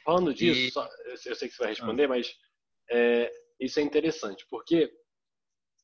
Falando 0.03 0.33
disso, 0.33 0.59
e... 0.59 0.71
só, 0.71 0.89
eu 1.05 1.35
sei 1.35 1.47
que 1.47 1.53
você 1.53 1.61
vai 1.61 1.69
responder, 1.69 2.05
ah. 2.05 2.07
mas 2.07 2.35
é, 2.89 3.31
isso 3.59 3.79
é 3.79 3.83
interessante, 3.83 4.47
porque 4.49 4.91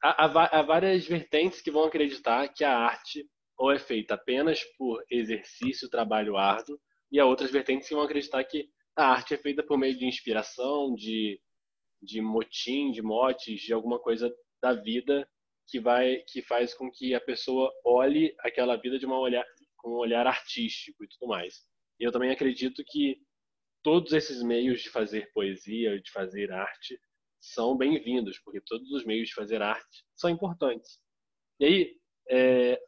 há, 0.01 0.60
há, 0.60 0.62
várias 0.62 1.05
vertentes 1.05 1.62
que 1.62 1.72
vão 1.72 1.84
acreditar 1.84 2.48
que 2.50 2.63
a 2.63 2.75
arte 2.75 3.25
ou 3.58 3.72
é 3.72 3.77
feita 3.77 4.15
apenas 4.15 4.63
por 4.77 5.03
exercício, 5.10 5.89
trabalho 5.89 6.36
árduo, 6.36 6.79
e 7.12 7.20
há 7.20 7.25
outras 7.25 7.51
vertentes 7.51 7.88
que 7.88 7.93
vão 7.93 8.03
acreditar 8.03 8.43
que 8.43 8.67
a 8.96 9.05
arte 9.05 9.34
é 9.34 9.38
feita 9.38 9.63
por 9.63 9.77
meio 9.77 9.98
de 9.98 10.05
inspiração, 10.05 10.96
de, 10.96 11.39
de 12.01 12.22
motim, 12.22 12.91
de 12.91 13.01
motes, 13.01 13.62
de 13.62 13.74
alguma 13.74 14.00
coisa 14.00 14.34
da 14.62 14.74
vida 14.74 15.27
que 15.67 15.79
vai 15.79 16.17
que 16.27 16.41
faz 16.41 16.74
com 16.74 16.91
que 16.91 17.13
a 17.13 17.22
pessoa 17.22 17.72
olhe 17.86 18.36
aquela 18.39 18.75
vida 18.75 19.00
de 19.00 19.05
uma 19.05 19.20
olhar 19.20 19.46
com 19.77 19.91
um 19.91 19.98
olhar 19.98 20.27
artístico 20.27 21.03
e 21.03 21.08
tudo 21.08 21.29
mais. 21.29 21.65
E 22.00 22.03
eu 22.03 22.12
também 22.12 22.31
acredito 22.31 22.84
que 22.86 23.17
todos 23.84 24.13
esses 24.13 24.43
meios 24.43 24.81
de 24.81 24.89
fazer 24.89 25.31
poesia, 25.34 26.00
de 26.00 26.12
fazer 26.12 26.51
arte, 26.51 27.00
são 27.41 27.75
bem-vindos, 27.75 28.39
porque 28.39 28.62
todos 28.62 28.89
os 28.91 29.03
meios 29.03 29.29
de 29.29 29.33
fazer 29.33 29.62
arte 29.63 30.05
são 30.15 30.29
importantes. 30.29 31.00
E 31.60 31.65
aí, 31.65 32.00
é, 32.29 32.79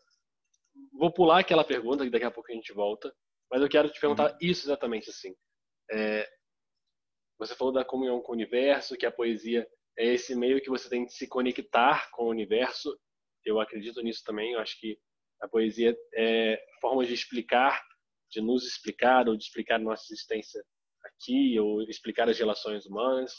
vou 0.93 1.11
pular 1.11 1.39
aquela 1.39 1.63
pergunta 1.63 2.03
que 2.03 2.11
daqui 2.11 2.25
a 2.25 2.31
pouco 2.31 2.51
a 2.51 2.55
gente 2.55 2.71
volta, 2.71 3.11
mas 3.51 3.61
eu 3.61 3.67
quero 3.67 3.89
te 3.89 3.99
perguntar 3.99 4.31
uhum. 4.31 4.37
isso 4.39 4.67
exatamente 4.67 5.09
assim. 5.09 5.35
É, 5.91 6.29
você 7.37 7.55
falou 7.55 7.73
da 7.73 7.83
comunhão 7.83 8.21
com 8.21 8.31
o 8.31 8.35
universo, 8.35 8.95
que 8.95 9.07
a 9.07 9.11
poesia 9.11 9.67
é 9.97 10.13
esse 10.13 10.35
meio 10.35 10.61
que 10.61 10.69
você 10.69 10.87
tem 10.87 11.05
de 11.05 11.13
se 11.13 11.27
conectar 11.27 12.09
com 12.11 12.25
o 12.25 12.29
universo. 12.29 12.95
Eu 13.43 13.59
acredito 13.59 14.01
nisso 14.01 14.23
também. 14.23 14.53
Eu 14.53 14.59
acho 14.59 14.79
que 14.79 14.97
a 15.41 15.47
poesia 15.47 15.97
é 16.13 16.63
forma 16.79 17.05
de 17.05 17.13
explicar, 17.13 17.83
de 18.31 18.39
nos 18.39 18.65
explicar 18.65 19.27
ou 19.27 19.35
de 19.35 19.43
explicar 19.43 19.79
nossa 19.79 20.05
existência 20.11 20.63
aqui 21.03 21.59
ou 21.59 21.81
explicar 21.83 22.29
as 22.29 22.37
relações 22.37 22.85
humanas. 22.85 23.33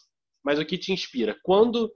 Mas 0.44 0.58
o 0.58 0.64
que 0.64 0.76
te 0.76 0.92
inspira? 0.92 1.38
Quando 1.42 1.90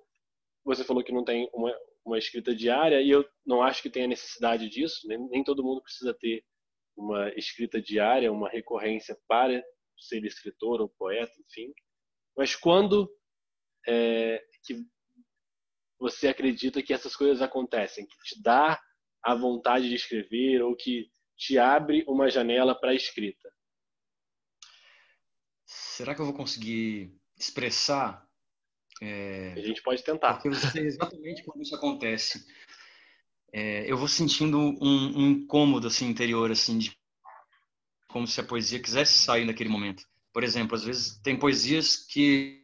você 0.65 0.83
falou 0.83 1.05
que 1.05 1.13
não 1.13 1.25
tem 1.25 1.49
uma, 1.53 1.73
uma 2.05 2.19
escrita 2.19 2.55
diária 2.55 3.01
e 3.01 3.11
eu 3.11 3.29
não 3.47 3.63
acho 3.63 3.83
que 3.83 3.91
tenha 3.91 4.07
necessidade 4.07 4.69
disso, 4.69 5.07
nem, 5.07 5.19
nem 5.29 5.45
todo 5.45 5.63
mundo 5.63 5.83
precisa 5.83 6.15
ter 6.15 6.43
uma 6.97 7.31
escrita 7.35 7.81
diária, 7.81 8.33
uma 8.33 8.49
recorrência 8.49 9.17
para 9.29 9.63
ser 9.97 10.25
escritor 10.25 10.81
ou 10.81 10.89
poeta, 10.89 11.33
enfim. 11.47 11.73
Mas 12.37 12.57
quando 12.57 13.09
é, 13.87 14.43
que 14.65 14.85
você 15.99 16.29
acredita 16.29 16.83
que 16.83 16.93
essas 16.93 17.15
coisas 17.15 17.43
acontecem, 17.43 18.07
que 18.07 18.17
te 18.25 18.43
dá 18.43 18.81
a 19.23 19.35
vontade 19.35 19.89
de 19.89 19.95
escrever 19.95 20.63
ou 20.63 20.77
que 20.77 21.11
te 21.37 21.59
abre 21.59 22.05
uma 22.07 22.31
janela 22.31 22.75
para 22.79 22.91
a 22.91 22.95
escrita? 22.95 23.53
Será 25.65 26.15
que 26.15 26.21
eu 26.21 26.27
vou 26.27 26.35
conseguir 26.35 27.13
expressar? 27.37 28.28
É... 29.01 29.55
A 29.57 29.61
gente 29.61 29.83
pode 29.83 30.03
tentar. 30.03 30.35
Porque 30.35 30.49
eu 30.49 30.55
sei 30.55 30.87
exatamente 30.87 31.43
quando 31.45 31.63
isso 31.63 31.75
acontece. 31.75 32.45
É, 33.53 33.91
eu 33.91 33.97
vou 33.97 34.09
sentindo 34.09 34.59
um, 34.59 34.77
um, 34.83 35.31
incômodo 35.31 35.87
assim 35.87 36.07
interior 36.07 36.51
assim 36.51 36.77
de 36.77 36.95
como 38.07 38.27
se 38.27 38.41
a 38.41 38.45
poesia 38.45 38.79
quisesse 38.79 39.15
sair 39.15 39.45
naquele 39.45 39.71
momento. 39.71 40.03
Por 40.33 40.45
exemplo, 40.45 40.75
às 40.75 40.85
vezes 40.85 41.19
tem 41.23 41.39
poesias 41.39 41.97
que 41.97 42.63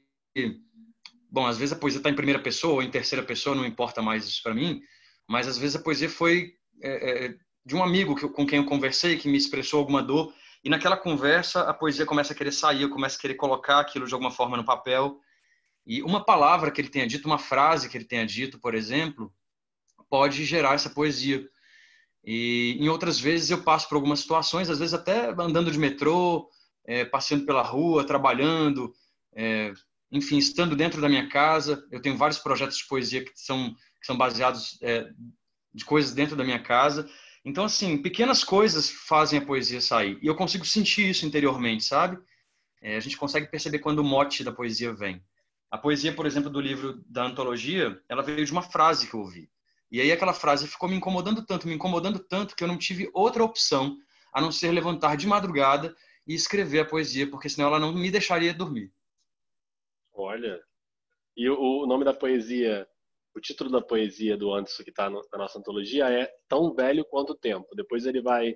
bom, 1.31 1.47
às 1.47 1.59
vezes 1.59 1.73
a 1.73 1.79
poesia 1.79 1.99
está 1.99 2.11
em 2.11 2.15
primeira 2.15 2.41
pessoa 2.41 2.75
ou 2.75 2.83
em 2.83 2.91
terceira 2.91 3.25
pessoa, 3.25 3.57
não 3.57 3.65
importa 3.65 4.03
mais 4.03 4.27
isso 4.27 4.43
para 4.43 4.55
mim, 4.55 4.81
mas 5.29 5.49
às 5.49 5.59
vezes 5.59 5.77
a 5.77 5.83
poesia 5.83 6.09
foi 6.09 6.55
é, 6.83 7.27
é, 7.27 7.35
de 7.65 7.75
um 7.75 7.83
amigo 7.83 8.15
que, 8.15 8.29
com 8.29 8.47
quem 8.47 8.59
eu 8.59 8.67
conversei, 8.67 9.17
que 9.17 9.29
me 9.29 9.37
expressou 9.37 9.81
alguma 9.81 10.03
dor, 10.03 10.33
e 10.63 10.69
naquela 10.69 10.97
conversa 10.97 11.63
a 11.63 11.75
poesia 11.75 12.07
começa 12.07 12.33
a 12.33 12.37
querer 12.37 12.53
sair, 12.53 12.83
eu 12.83 12.91
começo 12.91 13.19
a 13.19 13.21
querer 13.21 13.35
colocar 13.35 13.81
aquilo 13.81 14.07
de 14.07 14.15
alguma 14.15 14.31
forma 14.31 14.57
no 14.57 14.65
papel, 14.65 15.21
e 15.87 16.03
uma 16.03 16.25
palavra 16.25 16.71
que 16.71 16.81
ele 16.81 16.89
tenha 16.89 17.07
dito, 17.07 17.27
uma 17.27 17.39
frase 17.39 17.89
que 17.89 17.97
ele 17.97 18.05
tenha 18.05 18.27
dito, 18.27 18.59
por 18.59 18.75
exemplo, 18.75 19.33
pode 20.09 20.45
gerar 20.45 20.75
essa 20.75 20.89
poesia. 20.89 21.47
E 22.25 22.77
em 22.81 22.89
outras 22.89 23.21
vezes 23.21 23.51
eu 23.51 23.63
passo 23.63 23.89
por 23.89 23.97
algumas 23.97 24.21
situações, 24.21 24.71
às 24.71 24.79
vezes 24.79 24.95
até 24.95 25.29
andando 25.31 25.71
de 25.71 25.79
metrô, 25.79 26.49
é, 26.87 27.05
passeando 27.05 27.45
pela 27.45 27.63
rua, 27.63 28.07
trabalhando, 28.07 28.95
é, 29.35 29.73
enfim, 30.11 30.39
estando 30.39 30.75
dentro 30.75 31.01
da 31.01 31.09
minha 31.09 31.29
casa. 31.29 31.87
Eu 31.91 32.01
tenho 32.01 32.17
vários 32.17 32.39
projetos 32.39 32.79
de 32.79 32.87
poesia 32.87 33.23
que 33.23 33.33
são, 33.35 33.75
que 34.01 34.07
são 34.07 34.17
baseados 34.17 34.79
é, 34.81 35.07
de 35.75 35.85
coisas 35.85 36.15
dentro 36.15 36.35
da 36.35 36.45
minha 36.45 36.63
casa. 36.63 37.09
Então, 37.45 37.65
assim, 37.65 37.99
pequenas 37.99 38.43
coisas 38.43 38.89
fazem 38.91 39.39
a 39.39 39.45
poesia 39.45 39.81
sair. 39.81 40.19
E 40.23 40.27
eu 40.27 40.35
consigo 40.35 40.65
sentir 40.65 41.11
isso 41.11 41.27
interiormente, 41.27 41.85
sabe? 41.85 42.19
É, 42.81 42.97
a 42.97 43.01
gente 43.01 43.19
consegue 43.19 43.51
perceber 43.51 43.81
quando 43.81 43.99
o 43.99 44.05
mote 44.05 44.43
da 44.43 44.53
poesia 44.53 44.95
vem. 44.95 45.23
A 45.75 45.79
poesia, 45.79 46.15
por 46.15 46.25
exemplo, 46.25 46.49
do 46.49 46.61
livro 46.61 47.03
da 47.05 47.25
antologia, 47.25 48.01
ela 48.09 48.23
veio 48.23 48.47
de 48.47 48.53
uma 48.53 48.63
frase 48.63 49.11
que 49.11 49.15
eu 49.15 49.19
ouvi. 49.19 49.51
E 49.91 50.01
aí 50.01 50.13
aquela 50.13 50.33
frase 50.33 50.69
ficou 50.69 50.89
me 50.89 50.95
incomodando 50.95 51.45
tanto, 51.45 51.67
me 51.67 51.75
incomodando 51.75 52.21
tanto 52.21 52.55
que 52.55 52.63
eu 52.63 52.69
não 52.69 52.79
tive 52.79 53.11
outra 53.13 53.43
opção 53.43 53.99
a 54.33 54.41
não 54.41 54.53
ser 54.53 54.71
levantar 54.71 55.17
de 55.17 55.27
madrugada 55.27 55.93
e 56.25 56.33
escrever 56.33 56.79
a 56.79 56.85
poesia, 56.85 57.29
porque 57.29 57.49
senão 57.49 57.67
ela 57.67 57.81
não 57.81 57.93
me 57.93 58.09
deixaria 58.09 58.55
dormir. 58.55 58.93
Olha, 60.13 60.63
e 61.37 61.51
o 61.51 61.87
nome 61.87 62.05
da 62.05 62.15
poesia, 62.15 62.87
o 63.35 63.41
título 63.41 63.69
da 63.69 63.83
poesia 63.83 64.37
do 64.37 64.55
Anderson 64.55 64.85
que 64.85 64.91
está 64.91 65.11
na 65.11 65.23
nossa 65.33 65.59
antologia 65.59 66.09
é 66.09 66.33
Tão 66.49 66.73
Velho 66.73 67.05
Quanto 67.05 67.33
o 67.33 67.37
Tempo. 67.37 67.75
Depois 67.75 68.07
ele 68.07 68.23
vai 68.23 68.55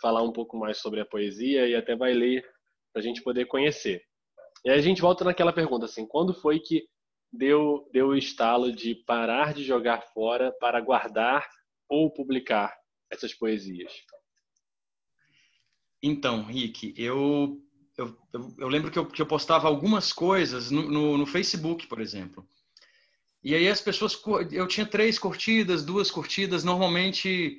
falar 0.00 0.22
um 0.22 0.32
pouco 0.32 0.56
mais 0.56 0.78
sobre 0.78 1.00
a 1.00 1.04
poesia 1.04 1.66
e 1.66 1.74
até 1.74 1.96
vai 1.96 2.14
ler 2.14 2.48
para 2.92 3.02
a 3.02 3.04
gente 3.04 3.20
poder 3.20 3.46
conhecer. 3.46 4.00
E 4.64 4.70
aí 4.70 4.78
a 4.78 4.82
gente 4.82 5.02
volta 5.02 5.24
naquela 5.24 5.52
pergunta 5.52 5.86
assim, 5.86 6.06
quando 6.06 6.32
foi 6.32 6.60
que 6.60 6.86
deu, 7.32 7.88
deu 7.92 8.08
o 8.08 8.16
estalo 8.16 8.70
de 8.70 8.94
parar 8.94 9.54
de 9.54 9.64
jogar 9.64 10.02
fora 10.12 10.52
para 10.52 10.80
guardar 10.80 11.48
ou 11.88 12.12
publicar 12.12 12.76
essas 13.10 13.34
poesias? 13.34 13.92
Então, 16.02 16.44
Rick, 16.44 16.94
eu, 16.96 17.60
eu, 17.96 18.16
eu, 18.58 18.68
lembro 18.68 18.90
que 18.90 18.98
eu, 18.98 19.06
que 19.06 19.22
eu, 19.22 19.26
postava 19.26 19.68
algumas 19.68 20.12
coisas 20.12 20.70
no, 20.70 20.82
no, 20.82 21.18
no, 21.18 21.26
Facebook, 21.26 21.86
por 21.86 22.00
exemplo. 22.00 22.46
E 23.42 23.54
aí 23.54 23.68
as 23.68 23.80
pessoas, 23.80 24.20
eu 24.50 24.66
tinha 24.66 24.86
três 24.86 25.18
curtidas, 25.18 25.84
duas 25.84 26.10
curtidas, 26.10 26.64
normalmente 26.64 27.58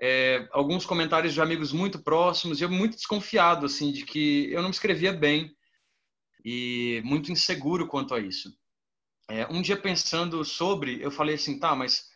é, 0.00 0.48
alguns 0.52 0.84
comentários 0.84 1.32
de 1.32 1.40
amigos 1.40 1.72
muito 1.72 1.98
próximos, 2.00 2.60
e 2.60 2.64
eu 2.64 2.70
muito 2.70 2.96
desconfiado, 2.96 3.66
assim, 3.66 3.92
de 3.92 4.04
que 4.04 4.50
eu 4.50 4.62
não 4.62 4.68
me 4.68 4.74
escrevia 4.74 5.12
bem 5.12 5.54
e 6.48 7.02
muito 7.04 7.32
inseguro 7.32 7.88
quanto 7.88 8.14
a 8.14 8.20
isso. 8.20 8.56
É, 9.28 9.48
um 9.48 9.60
dia 9.60 9.76
pensando 9.76 10.44
sobre, 10.44 11.02
eu 11.02 11.10
falei 11.10 11.34
assim, 11.34 11.58
tá, 11.58 11.74
mas 11.74 12.08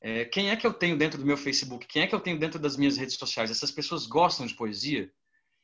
é, 0.00 0.24
quem 0.24 0.50
é 0.50 0.56
que 0.56 0.66
eu 0.66 0.74
tenho 0.74 0.98
dentro 0.98 1.16
do 1.16 1.24
meu 1.24 1.36
Facebook? 1.36 1.86
Quem 1.86 2.02
é 2.02 2.08
que 2.08 2.14
eu 2.14 2.18
tenho 2.18 2.40
dentro 2.40 2.58
das 2.58 2.76
minhas 2.76 2.96
redes 2.96 3.14
sociais? 3.14 3.52
Essas 3.52 3.70
pessoas 3.70 4.04
gostam 4.04 4.46
de 4.46 4.54
poesia? 4.54 5.08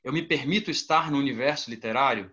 Eu 0.04 0.12
me 0.12 0.22
permito 0.22 0.70
estar 0.70 1.10
no 1.10 1.18
universo 1.18 1.68
literário? 1.68 2.32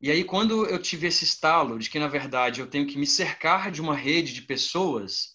E 0.00 0.10
aí, 0.10 0.24
quando 0.24 0.64
eu 0.64 0.80
tive 0.80 1.08
esse 1.08 1.24
estalo 1.24 1.78
de 1.78 1.90
que, 1.90 1.98
na 1.98 2.08
verdade, 2.08 2.60
eu 2.60 2.66
tenho 2.66 2.86
que 2.86 2.96
me 2.96 3.06
cercar 3.06 3.70
de 3.70 3.82
uma 3.82 3.94
rede 3.94 4.32
de 4.32 4.40
pessoas 4.40 5.34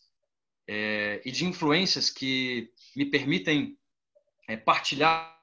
é, 0.68 1.22
e 1.24 1.30
de 1.30 1.46
influências 1.46 2.10
que 2.10 2.72
me 2.96 3.06
permitem 3.06 3.78
é, 4.48 4.58
partilhar 4.58 5.40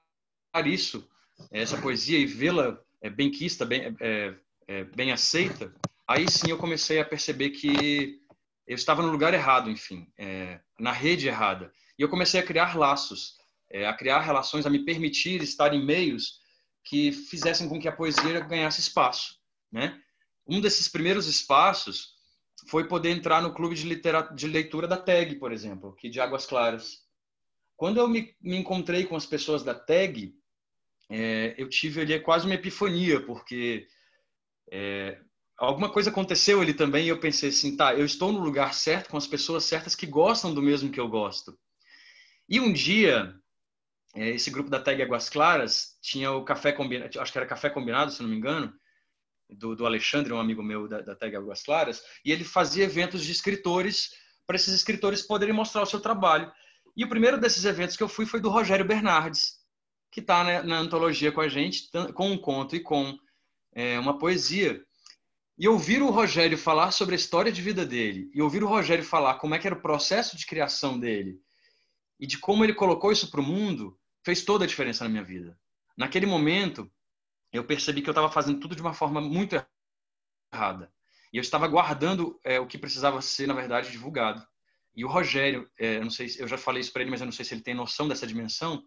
isso, 0.64 1.08
essa 1.52 1.80
poesia, 1.80 2.18
e 2.18 2.26
vê-la 2.26 2.84
é, 3.02 3.10
bem 3.10 3.30
quista, 3.30 3.64
bem, 3.64 3.96
é, 4.00 4.34
é, 4.66 4.84
bem 4.84 5.12
aceita, 5.12 5.74
aí 6.06 6.30
sim 6.30 6.50
eu 6.50 6.58
comecei 6.58 7.00
a 7.00 7.04
perceber 7.04 7.50
que 7.50 8.20
eu 8.66 8.74
estava 8.74 9.02
no 9.02 9.10
lugar 9.10 9.32
errado, 9.32 9.70
enfim, 9.70 10.06
é, 10.18 10.60
na 10.78 10.92
rede 10.92 11.28
errada. 11.28 11.72
E 11.98 12.02
eu 12.02 12.08
comecei 12.08 12.40
a 12.40 12.44
criar 12.44 12.76
laços, 12.76 13.36
é, 13.70 13.86
a 13.86 13.94
criar 13.94 14.20
relações, 14.20 14.66
a 14.66 14.70
me 14.70 14.84
permitir 14.84 15.42
estar 15.42 15.72
em 15.72 15.84
meios 15.84 16.40
que 16.84 17.12
fizessem 17.12 17.68
com 17.68 17.80
que 17.80 17.88
a 17.88 17.92
poesia 17.92 18.40
ganhasse 18.40 18.80
espaço, 18.80 19.38
né? 19.70 20.00
Um 20.46 20.60
desses 20.60 20.88
primeiros 20.88 21.26
espaços 21.26 22.14
foi 22.68 22.86
poder 22.86 23.10
entrar 23.10 23.42
no 23.42 23.52
clube 23.52 23.74
de, 23.74 23.84
de 24.34 24.46
leitura 24.46 24.86
da 24.86 24.96
TEG, 24.96 25.36
por 25.36 25.52
exemplo, 25.52 25.90
aqui 25.90 26.08
de 26.08 26.20
Águas 26.20 26.46
Claras. 26.46 27.04
Quando 27.76 27.98
eu 27.98 28.08
me, 28.08 28.34
me 28.40 28.56
encontrei 28.56 29.04
com 29.04 29.16
as 29.16 29.26
pessoas 29.26 29.62
da 29.62 29.74
tag, 29.74 30.34
é, 31.08 31.54
eu 31.56 31.68
tive 31.68 32.00
ali 32.00 32.20
quase 32.20 32.46
uma 32.46 32.54
epifania, 32.54 33.20
porque 33.20 33.86
é, 34.70 35.18
alguma 35.56 35.90
coisa 35.90 36.10
aconteceu 36.10 36.60
ali 36.60 36.74
também 36.74 37.06
e 37.06 37.08
eu 37.08 37.20
pensei 37.20 37.50
assim, 37.50 37.76
tá, 37.76 37.94
eu 37.94 38.04
estou 38.04 38.32
no 38.32 38.40
lugar 38.40 38.74
certo 38.74 39.10
com 39.10 39.16
as 39.16 39.26
pessoas 39.26 39.64
certas 39.64 39.94
que 39.94 40.06
gostam 40.06 40.52
do 40.52 40.62
mesmo 40.62 40.90
que 40.90 41.00
eu 41.00 41.08
gosto. 41.08 41.58
E 42.48 42.60
um 42.60 42.72
dia, 42.72 43.34
é, 44.14 44.30
esse 44.30 44.50
grupo 44.50 44.70
da 44.70 44.80
Tag 44.80 45.02
Águas 45.02 45.28
Claras 45.28 45.96
tinha 46.00 46.32
o 46.32 46.44
café 46.44 46.72
combinado, 46.72 47.20
acho 47.20 47.32
que 47.32 47.38
era 47.38 47.46
café 47.46 47.70
combinado, 47.70 48.12
se 48.12 48.22
não 48.22 48.28
me 48.28 48.36
engano, 48.36 48.72
do, 49.48 49.76
do 49.76 49.86
Alexandre, 49.86 50.32
um 50.32 50.40
amigo 50.40 50.62
meu 50.62 50.88
da, 50.88 51.00
da 51.00 51.14
Tag 51.14 51.36
Águas 51.36 51.62
Claras, 51.62 52.02
e 52.24 52.32
ele 52.32 52.44
fazia 52.44 52.84
eventos 52.84 53.24
de 53.24 53.30
escritores 53.32 54.10
para 54.46 54.56
esses 54.56 54.74
escritores 54.74 55.22
poderem 55.22 55.54
mostrar 55.54 55.82
o 55.82 55.86
seu 55.86 56.00
trabalho. 56.00 56.50
E 56.96 57.04
o 57.04 57.08
primeiro 57.08 57.38
desses 57.38 57.64
eventos 57.64 57.96
que 57.96 58.02
eu 58.02 58.08
fui 58.08 58.26
foi 58.26 58.40
do 58.40 58.48
Rogério 58.48 58.84
Bernardes, 58.84 59.55
que 60.16 60.20
está 60.20 60.42
né, 60.42 60.62
na 60.62 60.78
antologia 60.78 61.30
com 61.30 61.42
a 61.42 61.48
gente, 61.48 61.90
com 62.14 62.30
um 62.30 62.38
conto 62.38 62.74
e 62.74 62.80
com 62.80 63.18
é, 63.74 63.98
uma 63.98 64.18
poesia. 64.18 64.82
E 65.58 65.68
ouvir 65.68 66.00
o 66.00 66.08
Rogério 66.08 66.56
falar 66.56 66.90
sobre 66.90 67.14
a 67.14 67.18
história 67.18 67.52
de 67.52 67.60
vida 67.60 67.84
dele, 67.84 68.30
e 68.32 68.40
ouvir 68.40 68.64
o 68.64 68.66
Rogério 68.66 69.04
falar 69.04 69.34
como 69.34 69.54
é 69.54 69.58
que 69.58 69.66
era 69.66 69.76
o 69.76 69.82
processo 69.82 70.34
de 70.34 70.46
criação 70.46 70.98
dele, 70.98 71.38
e 72.18 72.26
de 72.26 72.38
como 72.38 72.64
ele 72.64 72.72
colocou 72.72 73.12
isso 73.12 73.30
para 73.30 73.42
o 73.42 73.44
mundo, 73.44 74.00
fez 74.24 74.42
toda 74.42 74.64
a 74.64 74.66
diferença 74.66 75.04
na 75.04 75.10
minha 75.10 75.22
vida. 75.22 75.54
Naquele 75.98 76.24
momento, 76.24 76.90
eu 77.52 77.62
percebi 77.62 78.00
que 78.00 78.08
eu 78.08 78.12
estava 78.12 78.30
fazendo 78.30 78.58
tudo 78.58 78.74
de 78.74 78.80
uma 78.80 78.94
forma 78.94 79.20
muito 79.20 79.54
errada. 80.50 80.90
E 81.30 81.36
eu 81.36 81.42
estava 81.42 81.68
guardando 81.68 82.40
é, 82.42 82.58
o 82.58 82.66
que 82.66 82.78
precisava 82.78 83.20
ser, 83.20 83.46
na 83.46 83.52
verdade, 83.52 83.90
divulgado. 83.90 84.42
E 84.94 85.04
o 85.04 85.08
Rogério, 85.08 85.70
é, 85.78 86.00
não 86.00 86.08
sei, 86.08 86.34
eu 86.38 86.48
já 86.48 86.56
falei 86.56 86.80
isso 86.80 86.90
para 86.90 87.02
ele, 87.02 87.10
mas 87.10 87.20
eu 87.20 87.26
não 87.26 87.32
sei 87.32 87.44
se 87.44 87.52
ele 87.52 87.62
tem 87.62 87.74
noção 87.74 88.08
dessa 88.08 88.26
dimensão 88.26 88.82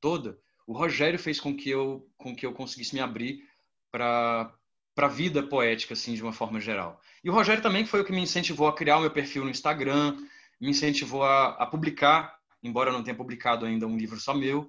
toda. 0.00 0.38
O 0.68 0.74
Rogério 0.74 1.18
fez 1.18 1.40
com 1.40 1.56
que 1.56 1.70
eu, 1.70 2.06
com 2.18 2.36
que 2.36 2.44
eu 2.44 2.52
conseguisse 2.52 2.94
me 2.94 3.00
abrir 3.00 3.42
para 3.90 4.54
para 4.94 5.06
a 5.06 5.10
vida 5.10 5.44
poética, 5.44 5.94
assim, 5.94 6.12
de 6.12 6.22
uma 6.24 6.32
forma 6.32 6.60
geral. 6.60 7.00
E 7.22 7.30
o 7.30 7.32
Rogério 7.32 7.62
também 7.62 7.86
foi 7.86 8.00
o 8.00 8.04
que 8.04 8.10
me 8.10 8.20
incentivou 8.20 8.66
a 8.66 8.74
criar 8.74 8.98
o 8.98 9.00
meu 9.00 9.12
perfil 9.12 9.44
no 9.44 9.50
Instagram, 9.50 10.16
me 10.60 10.70
incentivou 10.70 11.22
a, 11.22 11.50
a 11.50 11.64
publicar, 11.66 12.36
embora 12.64 12.90
eu 12.90 12.94
não 12.94 13.04
tenha 13.04 13.16
publicado 13.16 13.64
ainda 13.64 13.86
um 13.86 13.96
livro 13.96 14.18
só 14.18 14.34
meu, 14.34 14.68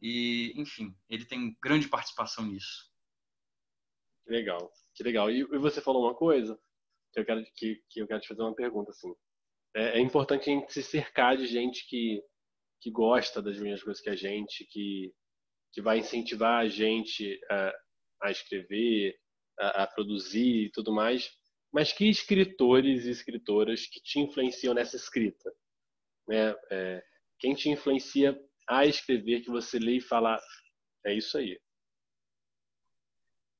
e, 0.00 0.52
enfim, 0.54 0.94
ele 1.10 1.24
tem 1.24 1.58
grande 1.60 1.88
participação 1.88 2.46
nisso. 2.46 2.88
Que 4.24 4.30
legal, 4.30 4.72
que 4.94 5.02
legal. 5.02 5.28
E, 5.28 5.40
e 5.40 5.58
você 5.58 5.80
falou 5.80 6.04
uma 6.04 6.14
coisa 6.14 6.56
que 7.12 7.18
eu 7.18 7.24
quero 7.24 7.44
que, 7.56 7.82
que 7.90 8.00
eu 8.00 8.06
quero 8.06 8.20
te 8.20 8.28
fazer 8.28 8.42
uma 8.42 8.54
pergunta 8.54 8.92
assim. 8.92 9.12
É, 9.74 9.98
é, 9.98 10.00
importante 10.00 10.48
a 10.48 10.52
gente 10.52 10.72
se 10.72 10.84
cercar 10.84 11.36
de 11.36 11.46
gente 11.46 11.84
que 11.88 12.22
que 12.80 12.90
gosta 12.90 13.40
das 13.40 13.58
mesmas 13.58 13.82
coisas 13.82 14.02
que 14.02 14.10
a 14.10 14.14
gente, 14.14 14.64
que 14.66 15.10
que 15.74 15.82
vai 15.82 15.98
incentivar 15.98 16.60
a 16.60 16.68
gente 16.68 17.38
a, 17.50 17.72
a 18.22 18.30
escrever, 18.30 19.18
a, 19.58 19.82
a 19.82 19.86
produzir 19.88 20.66
e 20.66 20.70
tudo 20.70 20.92
mais. 20.92 21.30
Mas 21.72 21.92
que 21.92 22.08
escritores 22.08 23.04
e 23.04 23.10
escritoras 23.10 23.86
que 23.86 24.00
te 24.00 24.20
influenciam 24.20 24.72
nessa 24.72 24.96
escrita, 24.96 25.52
né? 26.28 26.54
É, 26.70 27.02
quem 27.40 27.54
te 27.54 27.68
influencia 27.68 28.40
a 28.68 28.86
escrever 28.86 29.42
que 29.42 29.50
você 29.50 29.78
lê 29.78 29.96
e 29.96 30.00
fala, 30.00 30.40
é 31.04 31.12
isso 31.12 31.36
aí? 31.36 31.60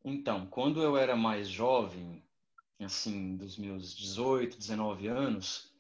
Então, 0.05 0.47
quando 0.47 0.81
eu 0.83 0.97
era 0.97 1.17
mais 1.17 1.49
jovem, 1.49 2.23
assim, 2.79 3.37
dos 3.37 3.59
meus 3.59 3.95
18, 3.97 4.57
19 4.57 5.09
anos, 5.09 5.75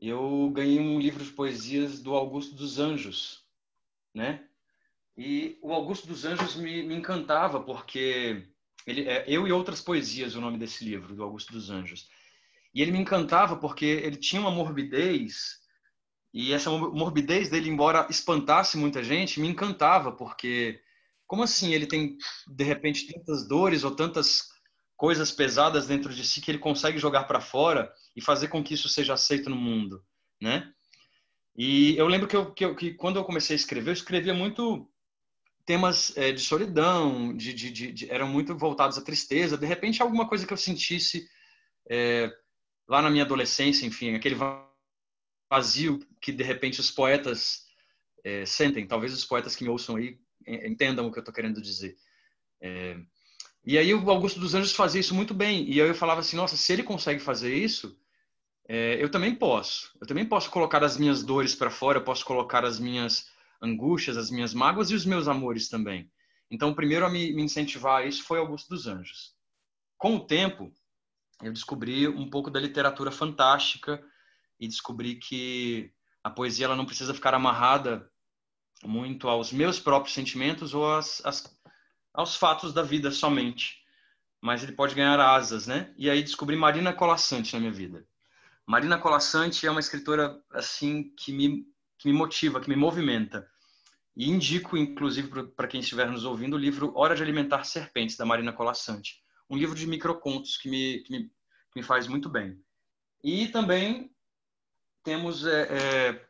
eu 0.00 0.48
ganhei 0.50 0.80
um 0.80 0.98
livro 0.98 1.22
de 1.22 1.32
poesias 1.32 2.00
do 2.00 2.14
Augusto 2.14 2.54
dos 2.54 2.78
Anjos, 2.78 3.44
né? 4.14 4.47
E 5.18 5.58
o 5.60 5.72
Augusto 5.72 6.06
dos 6.06 6.24
Anjos 6.24 6.54
me, 6.54 6.84
me 6.84 6.94
encantava 6.94 7.60
porque 7.60 8.46
ele 8.86 9.08
é 9.08 9.24
Eu 9.26 9.48
e 9.48 9.52
Outras 9.52 9.80
Poesias, 9.80 10.36
o 10.36 10.40
nome 10.40 10.56
desse 10.58 10.84
livro, 10.84 11.14
do 11.14 11.24
Augusto 11.24 11.52
dos 11.52 11.70
Anjos. 11.70 12.08
E 12.72 12.80
ele 12.80 12.92
me 12.92 13.00
encantava 13.00 13.56
porque 13.56 13.84
ele 13.84 14.16
tinha 14.16 14.40
uma 14.40 14.50
morbidez 14.52 15.58
e 16.32 16.52
essa 16.52 16.70
morbidez 16.70 17.48
dele, 17.48 17.68
embora 17.68 18.06
espantasse 18.08 18.76
muita 18.76 19.02
gente, 19.02 19.40
me 19.40 19.48
encantava, 19.48 20.12
porque 20.12 20.80
como 21.26 21.42
assim 21.42 21.72
ele 21.72 21.86
tem, 21.86 22.16
de 22.46 22.64
repente, 22.64 23.12
tantas 23.12 23.48
dores 23.48 23.82
ou 23.82 23.90
tantas 23.90 24.48
coisas 24.96 25.32
pesadas 25.32 25.86
dentro 25.86 26.12
de 26.12 26.24
si 26.24 26.40
que 26.40 26.50
ele 26.50 26.58
consegue 26.58 26.98
jogar 26.98 27.24
para 27.24 27.40
fora 27.40 27.92
e 28.14 28.20
fazer 28.20 28.48
com 28.48 28.62
que 28.62 28.74
isso 28.74 28.88
seja 28.88 29.14
aceito 29.14 29.50
no 29.50 29.56
mundo, 29.56 30.02
né? 30.40 30.72
E 31.56 31.96
eu 31.96 32.06
lembro 32.06 32.28
que, 32.28 32.36
eu, 32.36 32.52
que, 32.52 32.64
eu, 32.64 32.76
que 32.76 32.94
quando 32.94 33.16
eu 33.16 33.24
comecei 33.24 33.54
a 33.54 33.58
escrever, 33.58 33.90
eu 33.90 33.94
escrevia 33.94 34.32
muito 34.32 34.87
temas 35.68 36.16
é, 36.16 36.32
de 36.32 36.40
solidão, 36.40 37.36
de, 37.36 37.52
de, 37.52 37.92
de, 37.92 38.10
eram 38.10 38.26
muito 38.26 38.56
voltados 38.56 38.96
à 38.96 39.02
tristeza. 39.02 39.58
De 39.58 39.66
repente, 39.66 40.00
alguma 40.00 40.26
coisa 40.26 40.46
que 40.46 40.52
eu 40.52 40.56
sentisse 40.56 41.28
é, 41.86 42.34
lá 42.88 43.02
na 43.02 43.10
minha 43.10 43.22
adolescência, 43.22 43.84
enfim, 43.84 44.14
aquele 44.14 44.34
vazio 45.52 46.00
que 46.22 46.32
de 46.32 46.42
repente 46.42 46.80
os 46.80 46.90
poetas 46.90 47.66
é, 48.24 48.46
sentem. 48.46 48.86
Talvez 48.86 49.12
os 49.12 49.26
poetas 49.26 49.54
que 49.54 49.62
me 49.62 49.68
ouçam 49.68 49.96
aí 49.96 50.18
entendam 50.46 51.06
o 51.06 51.12
que 51.12 51.18
eu 51.18 51.20
estou 51.20 51.34
querendo 51.34 51.60
dizer. 51.60 51.98
É, 52.62 52.96
e 53.62 53.76
aí 53.76 53.92
o 53.92 54.10
Augusto 54.10 54.40
dos 54.40 54.54
Anjos 54.54 54.72
fazia 54.72 55.02
isso 55.02 55.14
muito 55.14 55.34
bem. 55.34 55.70
E 55.70 55.82
aí 55.82 55.88
eu 55.88 55.94
falava 55.94 56.20
assim, 56.20 56.36
nossa, 56.38 56.56
se 56.56 56.72
ele 56.72 56.82
consegue 56.82 57.20
fazer 57.20 57.54
isso, 57.54 57.94
é, 58.66 58.96
eu 58.98 59.10
também 59.10 59.34
posso. 59.34 59.94
Eu 60.00 60.06
também 60.06 60.24
posso 60.24 60.50
colocar 60.50 60.82
as 60.82 60.96
minhas 60.96 61.22
dores 61.22 61.54
para 61.54 61.68
fora, 61.68 61.98
eu 61.98 62.04
posso 62.04 62.24
colocar 62.24 62.64
as 62.64 62.80
minhas 62.80 63.28
angústias, 63.60 64.16
as 64.16 64.30
minhas 64.30 64.54
mágoas 64.54 64.90
e 64.90 64.94
os 64.94 65.04
meus 65.04 65.28
amores 65.28 65.68
também. 65.68 66.10
Então, 66.50 66.70
o 66.70 66.74
primeiro 66.74 67.04
a 67.04 67.10
me, 67.10 67.30
incentivar 67.42 68.02
a 68.02 68.06
isso 68.06 68.22
foi 68.22 68.38
Augusto 68.38 68.68
dos 68.68 68.86
Anjos. 68.86 69.34
Com 69.96 70.16
o 70.16 70.26
tempo, 70.26 70.72
eu 71.42 71.52
descobri 71.52 72.08
um 72.08 72.28
pouco 72.28 72.50
da 72.50 72.60
literatura 72.60 73.10
fantástica 73.10 74.02
e 74.58 74.66
descobri 74.66 75.16
que 75.16 75.92
a 76.22 76.30
poesia 76.30 76.66
ela 76.66 76.76
não 76.76 76.86
precisa 76.86 77.14
ficar 77.14 77.34
amarrada 77.34 78.10
muito 78.84 79.28
aos 79.28 79.52
meus 79.52 79.78
próprios 79.78 80.14
sentimentos 80.14 80.74
ou 80.74 80.90
às, 80.92 81.24
às, 81.24 81.58
aos 82.14 82.36
fatos 82.36 82.72
da 82.72 82.82
vida 82.82 83.10
somente, 83.10 83.82
mas 84.40 84.62
ele 84.62 84.72
pode 84.72 84.94
ganhar 84.94 85.18
asas, 85.20 85.66
né? 85.66 85.92
E 85.96 86.08
aí 86.08 86.22
descobri 86.22 86.56
Marina 86.56 86.92
Colassante 86.92 87.54
na 87.54 87.60
minha 87.60 87.72
vida. 87.72 88.06
Marina 88.66 88.98
Colassante 88.98 89.66
é 89.66 89.70
uma 89.70 89.80
escritora 89.80 90.40
assim 90.52 91.10
que 91.16 91.32
me 91.32 91.66
que 91.98 92.08
me 92.08 92.16
motiva, 92.16 92.60
que 92.60 92.68
me 92.68 92.76
movimenta. 92.76 93.48
E 94.16 94.28
indico, 94.28 94.76
inclusive, 94.76 95.28
para 95.52 95.68
quem 95.68 95.80
estiver 95.80 96.10
nos 96.10 96.24
ouvindo, 96.24 96.54
o 96.54 96.58
livro 96.58 96.92
Hora 96.96 97.14
de 97.14 97.22
Alimentar 97.22 97.64
Serpentes, 97.64 98.16
da 98.16 98.24
Marina 98.24 98.52
Colassante. 98.52 99.22
Um 99.48 99.56
livro 99.56 99.76
de 99.76 99.86
microcontos 99.86 100.56
que 100.56 100.68
me, 100.68 101.00
que 101.00 101.12
me, 101.12 101.24
que 101.24 101.76
me 101.76 101.82
faz 101.82 102.06
muito 102.08 102.28
bem. 102.28 102.60
E 103.22 103.48
também 103.48 104.10
temos 105.02 105.46
é, 105.46 105.62
é, 105.62 106.28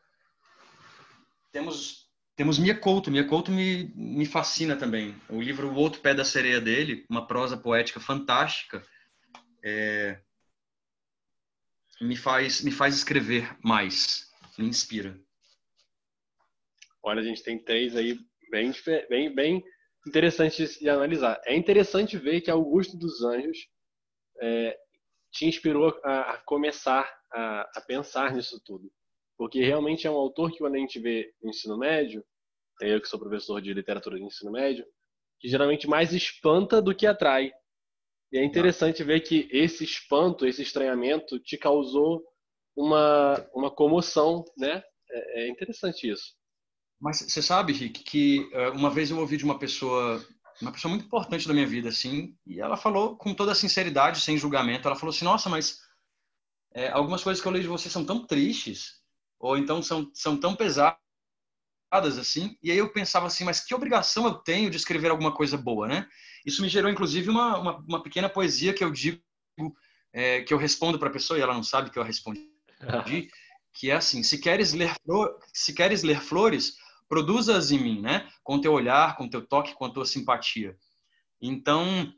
temos 1.50 2.09
temos 2.37 2.59
Mia 2.59 2.78
Couto. 2.78 3.11
Mia 3.11 3.26
Couto 3.26 3.50
me, 3.50 3.92
me 3.94 4.24
fascina 4.24 4.76
também. 4.76 5.14
O 5.28 5.40
livro 5.40 5.68
O 5.68 5.74
Outro 5.74 6.00
Pé 6.00 6.14
da 6.14 6.24
Sereia 6.24 6.61
dele, 6.61 7.04
uma 7.09 7.26
prosa 7.26 7.57
poética 7.57 7.98
fantástica, 7.98 8.83
é, 9.62 10.20
me 12.00 12.16
faz 12.16 12.61
me 12.61 12.70
faz 12.70 12.94
escrever 12.94 13.57
mais, 13.62 14.31
me 14.57 14.66
inspira. 14.66 15.18
Olha, 17.03 17.21
a 17.21 17.25
gente 17.25 17.43
tem 17.43 17.63
três 17.63 17.97
aí 17.97 18.19
bem 18.51 18.73
bem 19.09 19.35
bem 19.35 19.65
interessantes 20.07 20.79
de 20.79 20.89
analisar. 20.89 21.41
É 21.45 21.55
interessante 21.55 22.17
ver 22.17 22.41
que 22.41 22.51
Augusto 22.51 22.97
dos 22.97 23.23
Anjos 23.23 23.59
é, 24.41 24.79
te 25.33 25.47
inspirou 25.47 25.99
a, 26.05 26.33
a 26.33 26.39
começar 26.39 27.09
a, 27.33 27.61
a, 27.77 27.81
pensar 27.87 28.35
nisso 28.35 28.61
tudo? 28.65 28.91
Porque 29.37 29.61
realmente 29.61 30.07
é 30.07 30.11
um 30.11 30.17
autor 30.17 30.51
que 30.51 30.59
quando 30.59 30.75
a 30.75 30.79
gente 30.79 30.99
vê 30.99 31.33
no 31.43 31.51
ensino 31.51 31.79
médio, 31.79 32.25
eu 32.81 33.01
que 33.01 33.09
sou 33.09 33.19
professor 33.19 33.61
de 33.61 33.73
literatura 33.73 34.17
de 34.17 34.25
ensino 34.25 34.51
médio, 34.51 34.87
que 35.41 35.49
geralmente 35.49 35.87
mais 35.87 36.13
espanta 36.13 36.81
do 36.81 36.95
que 36.95 37.07
atrai. 37.07 37.53
E 38.33 38.39
é 38.39 38.45
interessante 38.45 39.03
ver 39.03 39.21
que 39.21 39.49
esse 39.51 39.85
espanto, 39.85 40.47
esse 40.47 40.63
estranhamento 40.63 41.39
te 41.39 41.57
causou 41.57 42.23
uma, 42.77 43.35
uma 43.55 43.71
comoção, 43.71 44.45
né? 44.57 44.83
É, 45.11 45.43
é 45.43 45.49
interessante 45.49 46.11
isso. 46.11 46.38
Mas 47.01 47.19
você 47.19 47.41
sabe, 47.41 47.73
Rick, 47.73 48.03
que 48.03 48.49
eh, 48.53 48.71
uma 48.71 48.91
vez 48.91 49.11
eu 49.11 49.19
ouvi 49.19 49.37
de 49.37 49.45
uma 49.45 49.59
pessoa 49.59 50.21
uma 50.61 50.73
pessoa 50.73 50.91
muito 50.91 51.07
importante 51.07 51.47
da 51.47 51.55
minha 51.55 51.67
vida, 51.67 51.89
assim, 51.89 52.37
e 52.47 52.61
ela 52.61 52.77
falou 52.77 53.17
com 53.17 53.33
toda 53.33 53.53
a 53.53 53.55
sinceridade, 53.55 54.21
sem 54.21 54.37
julgamento, 54.37 54.89
ela 54.89 54.97
falou 54.97 55.15
assim, 55.15 55.25
nossa, 55.25 55.49
mas 55.49 55.81
é, 56.75 56.89
algumas 56.89 57.23
coisas 57.23 57.41
que 57.41 57.47
eu 57.47 57.53
leio 57.53 57.63
de 57.63 57.69
você 57.69 57.89
são 57.89 58.05
tão 58.05 58.27
tristes, 58.27 59.01
ou 59.39 59.57
então 59.57 59.83
são, 59.83 60.11
são 60.13 60.37
tão 60.37 60.57
pesadas, 60.57 60.99
assim, 61.93 62.59
e 62.63 62.71
aí 62.71 62.79
eu 62.79 62.93
pensava 62.93 63.27
assim, 63.27 63.45
mas 63.45 63.61
que 63.61 63.75
obrigação 63.75 64.27
eu 64.27 64.35
tenho 64.35 64.71
de 64.71 64.77
escrever 64.77 65.11
alguma 65.11 65.33
coisa 65.33 65.57
boa, 65.57 65.87
né? 65.87 66.09
Isso 66.45 66.61
me 66.61 66.69
gerou, 66.69 66.91
inclusive, 66.91 67.31
uma, 67.31 67.59
uma, 67.59 67.77
uma 67.79 68.03
pequena 68.03 68.29
poesia 68.29 68.75
que 68.75 68.83
eu 68.83 68.91
digo, 68.91 69.23
é, 70.13 70.43
que 70.43 70.53
eu 70.53 70.59
respondo 70.59 70.99
para 70.99 71.09
a 71.09 71.13
pessoa, 71.13 71.39
e 71.39 71.43
ela 71.43 71.55
não 71.55 71.63
sabe 71.63 71.91
que 71.91 71.99
eu 71.99 72.03
respondi, 72.03 72.51
que 73.73 73.91
é 73.91 73.95
assim: 73.95 74.23
se 74.23 74.39
queres 74.39 74.73
ler, 74.73 74.95
se 75.53 75.73
queres 75.73 76.03
ler 76.03 76.21
flores, 76.21 76.77
produza-as 77.09 77.71
em 77.71 77.79
mim, 77.79 78.01
né? 78.01 78.29
Com 78.42 78.61
teu 78.61 78.73
olhar, 78.73 79.16
com 79.16 79.29
teu 79.29 79.47
toque, 79.47 79.75
com 79.75 79.87
a 79.87 79.90
tua 79.90 80.05
simpatia. 80.05 80.77
Então, 81.40 82.12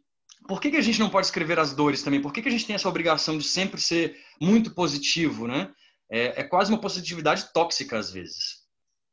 por 0.49 0.61
que, 0.61 0.71
que 0.71 0.77
a 0.77 0.83
gente 0.83 0.99
não 0.99 1.11
pode 1.11 1.27
escrever 1.27 1.59
as 1.59 1.75
dores 1.75 2.03
também? 2.03 2.21
Por 2.21 2.33
que, 2.33 2.43
que 2.43 2.49
a 2.49 2.53
gente 2.53 2.67
tem 2.67 2.75
essa 2.75 2.89
obrigação 2.89 3.39
de 3.39 3.45
sempre 3.45 3.81
ser 3.81 4.19
muito 4.41 4.75
positivo, 4.75 5.47
né? 5.47 5.73
É, 6.11 6.41
é 6.41 6.45
quase 6.45 6.73
uma 6.73 6.81
positividade 6.81 7.53
tóxica 7.53 7.99
às 7.99 8.11
vezes, 8.11 8.67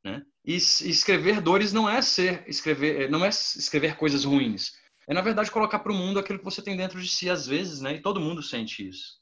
né? 0.04 0.24
E, 0.44 0.54
e 0.54 0.56
escrever 0.56 1.42
dores 1.42 1.72
não 1.72 1.90
é 1.90 2.02
ser 2.02 2.44
escrever, 2.48 3.10
não 3.10 3.24
é 3.24 3.30
escrever 3.30 3.98
coisas 3.98 4.24
ruins. 4.24 4.72
É 5.08 5.13
na 5.13 5.22
verdade 5.22 5.52
colocar 5.52 5.80
para 5.80 5.92
o 5.92 5.96
mundo 5.96 6.20
aquilo 6.20 6.40
que 6.40 6.46
você 6.46 6.62
tem 6.62 6.76
dentro 6.76 7.02
de 7.02 7.08
si 7.08 7.30
às 7.30 7.46
vezes, 7.46 7.82
né? 7.82 7.96
E 7.96 8.02
todo 8.02 8.20
mundo 8.20 8.42
sente 8.42 8.88
isso. 8.88 9.20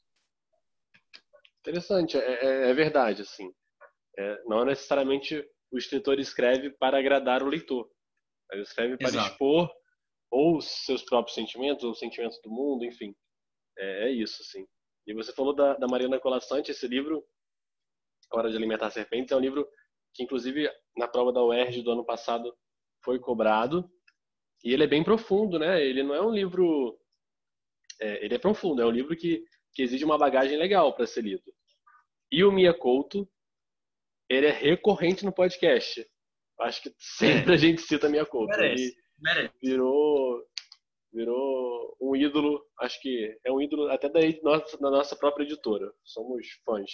Interessante, 1.60 2.16
é, 2.16 2.44
é, 2.44 2.70
é 2.70 2.74
verdade, 2.74 3.22
assim. 3.22 3.52
É, 4.18 4.42
não 4.46 4.64
necessariamente 4.64 5.44
o 5.76 5.78
escritor 5.78 6.18
escreve 6.18 6.70
para 6.70 6.98
agradar 6.98 7.42
o 7.42 7.48
leitor. 7.48 7.88
Ele 8.50 8.62
escreve 8.62 8.96
para 8.96 9.08
Exato. 9.08 9.32
expor 9.32 9.70
ou 10.30 10.60
seus 10.60 11.02
próprios 11.02 11.34
sentimentos, 11.34 11.84
ou 11.84 11.92
os 11.92 11.98
sentimentos 11.98 12.40
do 12.42 12.50
mundo, 12.50 12.84
enfim. 12.84 13.14
É, 13.78 14.08
é 14.08 14.10
isso, 14.10 14.42
assim. 14.42 14.66
E 15.06 15.14
você 15.14 15.32
falou 15.32 15.54
da, 15.54 15.74
da 15.74 15.86
Mariana 15.86 16.18
Colassante, 16.18 16.70
esse 16.70 16.88
livro, 16.88 17.24
A 18.32 18.38
Hora 18.38 18.50
de 18.50 18.56
Alimentar 18.56 18.90
Serpentes, 18.90 19.32
é 19.32 19.36
um 19.36 19.40
livro 19.40 19.68
que, 20.14 20.22
inclusive, 20.22 20.68
na 20.96 21.06
prova 21.06 21.32
da 21.32 21.44
UERJ 21.44 21.82
do 21.82 21.92
ano 21.92 22.04
passado 22.04 22.56
foi 23.04 23.18
cobrado. 23.18 23.88
E 24.64 24.72
ele 24.72 24.84
é 24.84 24.88
bem 24.88 25.04
profundo, 25.04 25.58
né? 25.58 25.84
Ele 25.84 26.02
não 26.02 26.14
é 26.14 26.20
um 26.20 26.30
livro... 26.30 26.98
É, 28.00 28.24
ele 28.24 28.34
é 28.34 28.38
profundo, 28.38 28.82
é 28.82 28.86
um 28.86 28.90
livro 28.90 29.16
que, 29.16 29.44
que 29.72 29.82
exige 29.82 30.04
uma 30.04 30.18
bagagem 30.18 30.58
legal 30.58 30.94
para 30.94 31.06
ser 31.06 31.22
lido. 31.22 31.54
E 32.32 32.42
o 32.42 32.50
Mia 32.50 32.74
Couto, 32.74 33.28
ele 34.28 34.46
é 34.46 34.52
recorrente 34.52 35.24
no 35.24 35.32
podcast. 35.32 36.06
Acho 36.60 36.82
que 36.82 36.94
sempre 36.98 37.54
a 37.54 37.56
gente 37.56 37.82
cita 37.82 38.08
Mia 38.08 38.24
Couto. 38.24 38.48
Merece. 38.48 38.82
Ele, 38.82 38.94
Merece. 39.18 39.54
Virou, 39.62 40.44
virou 41.12 41.96
um 42.00 42.16
ídolo, 42.16 42.64
acho 42.80 43.00
que 43.00 43.38
é 43.44 43.52
um 43.52 43.60
ídolo 43.60 43.88
até 43.90 44.08
da, 44.08 44.20
nossa, 44.42 44.78
da 44.78 44.90
nossa 44.90 45.16
própria 45.16 45.44
editora. 45.44 45.92
Somos 46.04 46.46
fãs. 46.64 46.90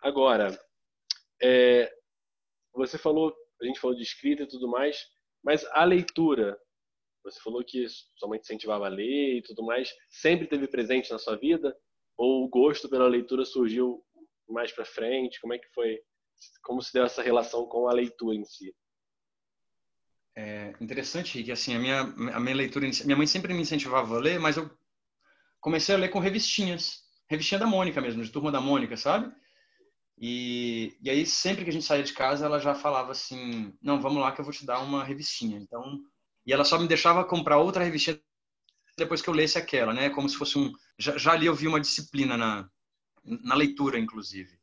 Agora, 0.00 0.58
é, 1.42 1.92
você 2.72 2.96
falou, 2.96 3.34
a 3.60 3.64
gente 3.64 3.80
falou 3.80 3.96
de 3.96 4.02
escrita 4.02 4.44
e 4.44 4.48
tudo 4.48 4.68
mais, 4.68 5.06
mas 5.42 5.64
a 5.72 5.84
leitura, 5.84 6.58
você 7.24 7.40
falou 7.40 7.64
que 7.64 7.86
sua 7.88 8.28
mãe 8.28 8.38
te 8.38 8.44
incentivava 8.44 8.86
a 8.86 8.90
ler 8.90 9.38
e 9.38 9.42
tudo 9.42 9.64
mais, 9.64 9.92
sempre 10.08 10.46
teve 10.46 10.68
presente 10.68 11.10
na 11.10 11.18
sua 11.18 11.36
vida? 11.36 11.76
Ou 12.16 12.44
o 12.44 12.48
gosto 12.48 12.88
pela 12.88 13.08
leitura 13.08 13.44
surgiu 13.44 14.04
mais 14.52 14.72
para 14.72 14.84
frente? 14.84 15.40
Como 15.40 15.52
é 15.52 15.58
que 15.58 15.68
foi? 15.74 15.98
Como 16.62 16.82
se 16.82 16.92
deu 16.92 17.04
essa 17.04 17.22
relação 17.22 17.66
com 17.66 17.88
a 17.88 17.92
leitura 17.92 18.36
em 18.36 18.44
si? 18.44 18.74
É 20.36 20.72
interessante, 20.80 21.36
Rick, 21.36 21.50
assim, 21.50 21.74
a 21.74 21.78
minha, 21.80 22.00
a 22.00 22.38
minha 22.38 22.54
leitura, 22.54 22.88
minha 23.04 23.16
mãe 23.16 23.26
sempre 23.26 23.52
me 23.52 23.60
incentivava 23.60 24.16
a 24.16 24.20
ler, 24.20 24.38
mas 24.38 24.56
eu 24.56 24.70
comecei 25.60 25.94
a 25.94 25.98
ler 25.98 26.10
com 26.10 26.20
revistinhas, 26.20 27.00
revistinha 27.28 27.58
da 27.58 27.66
Mônica 27.66 28.00
mesmo, 28.00 28.22
de 28.22 28.30
Turma 28.30 28.52
da 28.52 28.60
Mônica, 28.60 28.96
sabe? 28.96 29.34
E, 30.16 30.96
e 31.02 31.10
aí, 31.10 31.26
sempre 31.26 31.64
que 31.64 31.70
a 31.70 31.72
gente 31.72 31.84
saía 31.84 32.04
de 32.04 32.12
casa, 32.12 32.46
ela 32.46 32.60
já 32.60 32.74
falava 32.74 33.12
assim, 33.12 33.72
não, 33.82 34.00
vamos 34.00 34.20
lá 34.20 34.30
que 34.30 34.40
eu 34.40 34.44
vou 34.44 34.52
te 34.52 34.64
dar 34.64 34.80
uma 34.80 35.02
revistinha. 35.04 35.58
Então, 35.58 36.00
e 36.46 36.52
ela 36.52 36.64
só 36.64 36.78
me 36.78 36.88
deixava 36.88 37.24
comprar 37.24 37.58
outra 37.58 37.84
revistinha 37.84 38.20
depois 38.96 39.22
que 39.22 39.28
eu 39.28 39.34
lesse 39.34 39.58
aquela, 39.58 39.92
né? 39.92 40.10
Como 40.10 40.28
se 40.28 40.36
fosse 40.36 40.58
um... 40.58 40.72
Já, 40.98 41.16
já 41.16 41.32
ali 41.32 41.46
eu 41.46 41.54
vi 41.54 41.68
uma 41.68 41.80
disciplina 41.80 42.36
na, 42.36 42.68
na 43.42 43.54
leitura, 43.54 43.98
inclusive. 43.98 44.58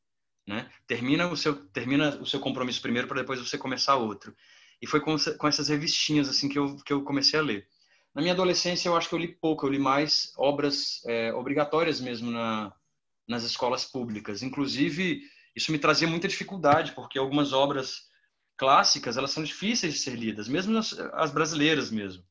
Né? 0.47 0.69
Termina 0.86 1.28
o 1.28 1.36
seu 1.36 1.56
termina 1.69 2.17
o 2.17 2.25
seu 2.25 2.39
compromisso 2.39 2.82
primeiro 2.82 3.08
para 3.08 3.21
depois 3.21 3.39
você 3.39 3.58
começar 3.58 3.95
outro. 3.95 4.36
E 4.82 4.88
foi 4.88 4.99
com, 4.99 5.15
com 5.38 5.47
essas 5.47 5.69
revistinhas 5.69 6.30
assim 6.30 6.47
que 6.47 6.60
eu, 6.60 6.75
que 6.78 6.93
eu 6.93 7.04
comecei 7.04 7.39
a 7.39 7.43
ler. 7.43 7.67
Na 8.13 8.21
minha 8.21 8.34
adolescência, 8.34 8.88
eu 8.88 8.95
acho 8.95 9.10
que 9.10 9.15
eu 9.15 9.19
li 9.19 9.28
pouco, 9.28 9.65
eu 9.65 9.71
li 9.71 9.80
mais 9.80 10.32
obras 10.38 11.01
é, 11.06 11.34
obrigatórias 11.34 11.99
mesmo 11.99 12.32
na, 12.32 12.73
nas 13.28 13.43
escolas 13.43 13.86
públicas. 13.86 14.41
Inclusive, 14.41 15.21
isso 15.56 15.71
me 15.71 15.80
trazia 15.80 16.08
muita 16.08 16.28
dificuldade, 16.28 16.93
porque 16.93 17.19
algumas 17.19 17.51
obras 17.51 18.08
clássicas, 18.58 19.17
elas 19.17 19.32
são 19.32 19.43
difíceis 19.43 19.93
de 19.93 19.99
ser 19.99 20.15
lidas, 20.15 20.47
mesmo 20.47 20.78
as, 20.78 20.93
as 21.13 21.32
brasileiras 21.32 21.91
mesmo. 21.91 22.23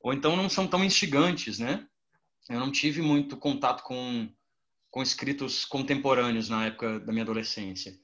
Ou 0.00 0.12
então 0.12 0.36
não 0.36 0.48
são 0.48 0.66
tão 0.66 0.84
instigantes, 0.84 1.58
né? 1.58 1.86
Eu 2.48 2.60
não 2.60 2.70
tive 2.70 3.00
muito 3.00 3.36
contato 3.36 3.82
com, 3.82 4.28
com 4.94 5.02
escritos 5.02 5.64
contemporâneos 5.64 6.48
na 6.48 6.66
época 6.66 7.00
da 7.00 7.10
minha 7.10 7.24
adolescência. 7.24 7.98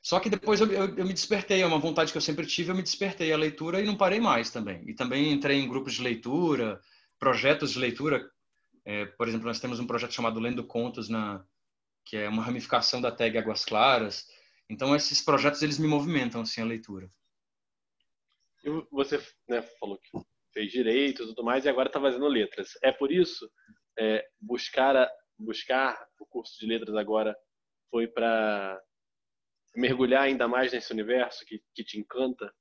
Só 0.00 0.18
que 0.18 0.30
depois 0.30 0.62
eu, 0.62 0.72
eu, 0.72 0.96
eu, 0.96 1.04
me 1.04 1.12
despertei, 1.12 1.60
é 1.60 1.66
uma 1.66 1.78
vontade 1.78 2.10
que 2.10 2.16
eu 2.16 2.22
sempre 2.22 2.46
tive, 2.46 2.70
eu 2.70 2.74
me 2.74 2.82
despertei 2.82 3.30
a 3.30 3.36
leitura 3.36 3.82
e 3.82 3.84
não 3.84 3.98
parei 3.98 4.18
mais 4.18 4.50
também. 4.50 4.82
E 4.88 4.94
também 4.94 5.30
entrei 5.30 5.58
em 5.60 5.68
grupos 5.68 5.92
de 5.92 6.02
leitura, 6.02 6.80
projetos 7.18 7.72
de 7.72 7.78
leitura. 7.78 8.26
É, 8.82 9.04
por 9.04 9.28
exemplo, 9.28 9.46
nós 9.46 9.60
temos 9.60 9.78
um 9.78 9.86
projeto 9.86 10.14
chamado 10.14 10.40
Lendo 10.40 10.66
Contos, 10.66 11.10
na, 11.10 11.44
que 12.02 12.16
é 12.16 12.26
uma 12.30 12.42
ramificação 12.42 12.98
da 12.98 13.12
tag 13.12 13.36
Águas 13.36 13.66
Claras. 13.66 14.26
Então, 14.70 14.96
esses 14.96 15.20
projetos, 15.20 15.62
eles 15.62 15.78
me 15.78 15.86
movimentam, 15.86 16.40
assim, 16.40 16.62
a 16.62 16.64
leitura. 16.64 17.10
E 18.64 18.70
você 18.90 19.22
né, 19.46 19.60
falou 19.78 19.98
que 19.98 20.18
fez 20.54 20.72
direito 20.72 21.24
e 21.24 21.26
tudo 21.26 21.44
mais, 21.44 21.66
e 21.66 21.68
agora 21.68 21.90
está 21.90 22.00
fazendo 22.00 22.26
letras. 22.26 22.70
É 22.82 22.90
por 22.90 23.12
isso, 23.12 23.46
é, 23.98 24.26
buscar, 24.40 24.96
a, 24.96 25.10
buscar 25.42 25.98
o 26.18 26.26
curso 26.26 26.58
de 26.58 26.66
letras 26.66 26.94
agora 26.96 27.36
foi 27.90 28.06
para 28.06 28.80
mergulhar 29.74 30.22
ainda 30.22 30.46
mais 30.46 30.72
nesse 30.72 30.92
universo 30.92 31.44
que, 31.46 31.62
que 31.74 31.84
te 31.84 31.98
encanta? 31.98 32.52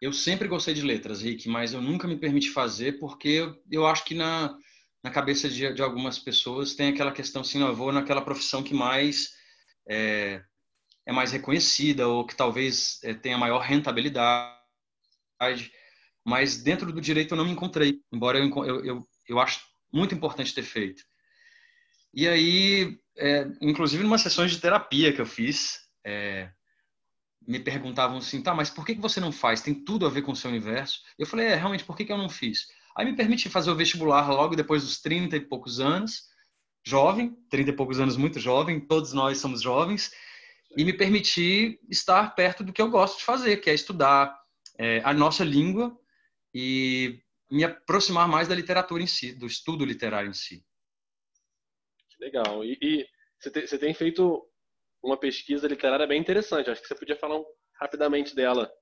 Eu 0.00 0.12
sempre 0.12 0.48
gostei 0.48 0.74
de 0.74 0.82
letras, 0.82 1.22
Rick, 1.22 1.48
mas 1.48 1.72
eu 1.72 1.80
nunca 1.80 2.08
me 2.08 2.18
permiti 2.18 2.50
fazer 2.50 2.98
porque 2.98 3.28
eu, 3.28 3.62
eu 3.70 3.86
acho 3.86 4.04
que 4.04 4.14
na, 4.14 4.58
na 5.02 5.10
cabeça 5.10 5.48
de, 5.48 5.72
de, 5.72 5.82
algumas 5.82 6.18
pessoas 6.18 6.74
tem 6.74 6.88
aquela 6.88 7.12
questão 7.12 7.42
assim, 7.42 7.58
não, 7.58 7.68
eu 7.68 7.76
vou 7.76 7.92
naquela 7.92 8.20
profissão 8.20 8.64
que 8.64 8.74
mais 8.74 9.32
é, 9.88 10.42
é 11.06 11.12
mais 11.12 11.30
reconhecida 11.30 12.08
ou 12.08 12.26
que 12.26 12.34
talvez 12.34 12.98
é, 13.04 13.14
tenha 13.14 13.38
maior 13.38 13.60
rentabilidade, 13.60 14.52
mas 16.24 16.60
dentro 16.60 16.92
do 16.92 17.00
direito 17.00 17.34
eu 17.34 17.38
não 17.38 17.44
me 17.44 17.52
encontrei, 17.52 18.00
embora 18.12 18.38
eu, 18.38 18.48
eu, 18.64 18.84
eu, 18.84 19.08
eu 19.28 19.38
acho 19.38 19.71
muito 19.92 20.14
importante 20.14 20.54
ter 20.54 20.62
feito. 20.62 21.04
E 22.14 22.28
aí 22.28 22.98
é, 23.16 23.46
inclusive 23.60 24.02
numa 24.02 24.18
sessões 24.18 24.50
de 24.50 24.60
terapia 24.60 25.12
que 25.12 25.20
eu 25.20 25.26
fiz, 25.26 25.80
é, 26.04 26.50
me 27.46 27.58
perguntavam 27.58 28.18
assim, 28.18 28.42
tá, 28.42 28.54
mas 28.54 28.70
por 28.70 28.86
que, 28.86 28.94
que 28.94 29.00
você 29.00 29.20
não 29.20 29.32
faz? 29.32 29.60
Tem 29.60 29.74
tudo 29.74 30.06
a 30.06 30.10
ver 30.10 30.22
com 30.22 30.32
o 30.32 30.36
seu 30.36 30.50
universo. 30.50 31.00
Eu 31.18 31.26
falei, 31.26 31.46
é, 31.46 31.54
realmente, 31.54 31.84
por 31.84 31.96
que, 31.96 32.04
que 32.04 32.12
eu 32.12 32.18
não 32.18 32.28
fiz? 32.28 32.68
Aí 32.96 33.04
me 33.04 33.16
permiti 33.16 33.48
fazer 33.48 33.70
o 33.70 33.76
vestibular 33.76 34.28
logo 34.30 34.54
depois 34.54 34.82
dos 34.82 35.00
30 35.00 35.36
e 35.36 35.40
poucos 35.40 35.80
anos, 35.80 36.24
jovem, 36.86 37.36
30 37.48 37.70
e 37.70 37.72
poucos 37.72 38.00
anos 38.00 38.16
muito 38.16 38.38
jovem, 38.38 38.80
todos 38.80 39.12
nós 39.12 39.38
somos 39.38 39.62
jovens, 39.62 40.12
e 40.76 40.84
me 40.84 40.92
permiti 40.92 41.78
estar 41.90 42.34
perto 42.34 42.62
do 42.62 42.72
que 42.72 42.80
eu 42.80 42.90
gosto 42.90 43.18
de 43.18 43.24
fazer, 43.24 43.58
que 43.58 43.70
é 43.70 43.74
estudar 43.74 44.38
é, 44.78 45.00
a 45.04 45.12
nossa 45.12 45.44
língua 45.44 45.96
e 46.54 47.20
me 47.52 47.64
aproximar 47.64 48.26
mais 48.26 48.48
da 48.48 48.54
literatura 48.54 49.02
em 49.02 49.06
si, 49.06 49.34
do 49.34 49.46
estudo 49.46 49.84
literário 49.84 50.30
em 50.30 50.32
si. 50.32 50.64
Legal. 52.18 52.64
E, 52.64 52.78
e 52.80 53.06
você, 53.38 53.50
tem, 53.50 53.66
você, 53.66 53.78
tem, 53.78 53.92
feito 53.92 54.42
uma 55.02 55.18
pesquisa 55.18 55.68
literária 55.68 56.06
bem 56.06 56.18
interessante. 56.18 56.70
Acho 56.70 56.80
que 56.80 56.88
você 56.88 56.94
podia 56.94 57.16
falar 57.16 57.38
um, 57.38 57.44
rapidamente 57.78 58.34
dela. 58.34 58.72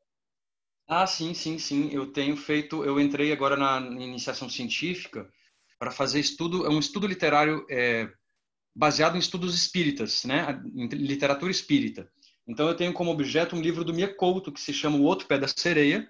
Ah, 0.87 1.07
sim, 1.07 1.35
sim, 1.35 1.59
sim. 1.59 1.91
Eu 1.93 2.13
tenho 2.13 2.37
feito. 2.37 2.85
Eu 2.85 3.01
entrei 3.01 3.33
agora 3.33 3.57
na 3.57 3.79
iniciação 4.03 4.49
científica 4.49 5.29
para 5.77 5.91
fazer 5.91 6.21
estudo, 6.21 6.65
é 6.67 6.69
um 6.69 6.79
estudo 6.79 7.07
literário 7.07 7.67
é, 7.71 8.09
baseado 8.77 9.17
em 9.17 9.21
estudos 9.21 9.55
espíritas, 9.55 10.25
né? 10.25 10.63
Em 10.77 10.87
literatura 10.89 11.51
espírita. 11.51 12.09
Então 12.47 12.69
eu 12.69 12.77
tenho 12.77 12.93
como 12.93 13.11
objeto 13.11 13.57
um 13.57 13.61
livro 13.61 13.83
do 13.83 13.95
Mia 13.95 14.15
Couto 14.15 14.53
que 14.53 14.61
se 14.61 14.73
chama 14.73 14.99
O 14.99 15.03
Outro 15.03 15.27
Pé 15.27 15.39
da 15.39 15.49
Sereia. 15.49 16.09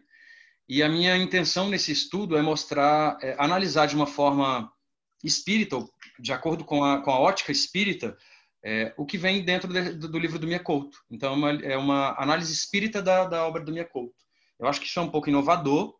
E 0.70 0.84
a 0.84 0.88
minha 0.88 1.16
intenção 1.16 1.68
nesse 1.68 1.90
estudo 1.90 2.38
é 2.38 2.42
mostrar, 2.42 3.18
é, 3.20 3.34
analisar 3.40 3.86
de 3.86 3.96
uma 3.96 4.06
forma 4.06 4.72
espírita, 5.20 5.84
de 6.16 6.32
acordo 6.32 6.64
com 6.64 6.84
a, 6.84 7.02
com 7.02 7.10
a 7.10 7.18
ótica 7.18 7.50
espírita, 7.50 8.16
é, 8.62 8.94
o 8.96 9.04
que 9.04 9.18
vem 9.18 9.44
dentro 9.44 9.72
de, 9.72 9.94
do, 9.94 10.16
livro 10.16 10.38
do 10.38 10.60
Couto. 10.60 10.96
Então, 11.10 11.32
é 11.32 11.36
uma, 11.36 11.50
é 11.50 11.76
uma 11.76 12.22
análise 12.22 12.52
espírita 12.52 13.02
da, 13.02 13.24
da 13.24 13.44
obra 13.44 13.64
do 13.64 13.72
Couto. 13.86 14.14
Eu 14.60 14.68
acho 14.68 14.80
que 14.80 14.86
isso 14.86 15.00
é 15.00 15.02
um 15.02 15.10
pouco 15.10 15.28
inovador, 15.28 15.98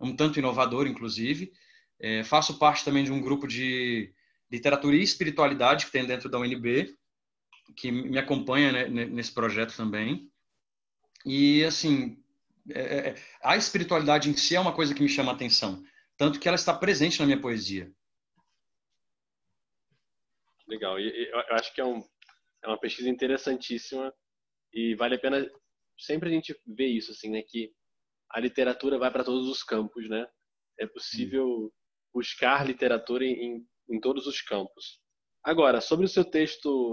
um 0.00 0.16
tanto 0.16 0.40
inovador, 0.40 0.88
inclusive. 0.88 1.52
É, 2.00 2.24
faço 2.24 2.58
parte 2.58 2.84
também 2.84 3.04
de 3.04 3.12
um 3.12 3.20
grupo 3.20 3.46
de 3.46 4.12
literatura 4.50 4.96
e 4.96 5.02
espiritualidade 5.02 5.86
que 5.86 5.92
tem 5.92 6.04
dentro 6.04 6.28
da 6.28 6.40
UNB, 6.40 6.92
que 7.76 7.92
me 7.92 8.18
acompanha 8.18 8.72
né, 8.88 9.04
nesse 9.04 9.30
projeto 9.30 9.76
também. 9.76 10.28
E, 11.24 11.62
assim, 11.62 12.20
é, 12.68 13.10
é, 13.10 13.14
a 13.42 13.56
espiritualidade 13.56 14.28
em 14.28 14.36
si 14.36 14.54
é 14.54 14.60
uma 14.60 14.74
coisa 14.74 14.94
que 14.94 15.02
me 15.02 15.08
chama 15.08 15.32
a 15.32 15.34
atenção, 15.34 15.82
tanto 16.16 16.38
que 16.38 16.48
ela 16.48 16.56
está 16.56 16.74
presente 16.74 17.18
na 17.20 17.26
minha 17.26 17.40
poesia. 17.40 17.90
Legal. 20.66 21.00
Eu 21.00 21.38
acho 21.56 21.74
que 21.74 21.80
é, 21.80 21.84
um, 21.84 22.00
é 22.62 22.68
uma 22.68 22.78
pesquisa 22.78 23.08
interessantíssima 23.08 24.14
e 24.72 24.94
vale 24.94 25.16
a 25.16 25.18
pena 25.18 25.50
sempre 25.98 26.28
a 26.28 26.32
gente 26.32 26.58
ver 26.66 26.86
isso, 26.86 27.10
assim, 27.10 27.30
né? 27.30 27.42
Que 27.42 27.72
a 28.30 28.38
literatura 28.38 28.98
vai 28.98 29.10
para 29.10 29.24
todos 29.24 29.48
os 29.48 29.62
campos, 29.62 30.08
né? 30.08 30.28
É 30.78 30.86
possível 30.86 31.72
buscar 32.14 32.64
literatura 32.64 33.24
em, 33.24 33.66
em 33.88 34.00
todos 34.00 34.26
os 34.26 34.40
campos. 34.40 35.00
Agora, 35.42 35.80
sobre 35.80 36.06
o 36.06 36.08
seu 36.08 36.24
texto, 36.24 36.92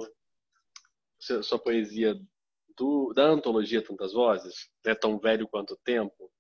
sua 1.20 1.60
poesia 1.60 2.16
do, 2.78 3.12
da 3.14 3.24
antologia 3.24 3.82
Tantas 3.82 4.14
Vozes, 4.14 4.70
né, 4.86 4.94
Tão 4.94 5.18
Velho 5.20 5.48
Quanto 5.48 5.76
Tempo, 5.84 6.32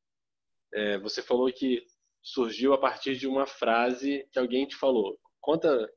é, 0.74 1.00
você 1.00 1.22
falou 1.22 1.52
que 1.52 1.84
surgiu 2.22 2.74
a 2.74 2.78
partir 2.78 3.16
de 3.18 3.28
uma 3.28 3.48
frase 3.48 4.28
que 4.32 4.40
alguém 4.40 4.68
te 4.68 4.76
falou. 4.76 5.18
Conta, 5.42 5.90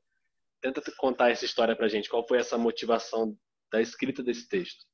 tenta 0.61 0.81
contar 0.97 1.29
essa 1.29 1.45
história 1.45 1.75
pra 1.75 1.87
gente. 1.87 2.09
Qual 2.09 2.25
foi 2.27 2.39
essa 2.39 2.57
motivação 2.57 3.37
da 3.71 3.81
escrita 3.81 4.23
desse 4.23 4.47
texto? 4.47 4.85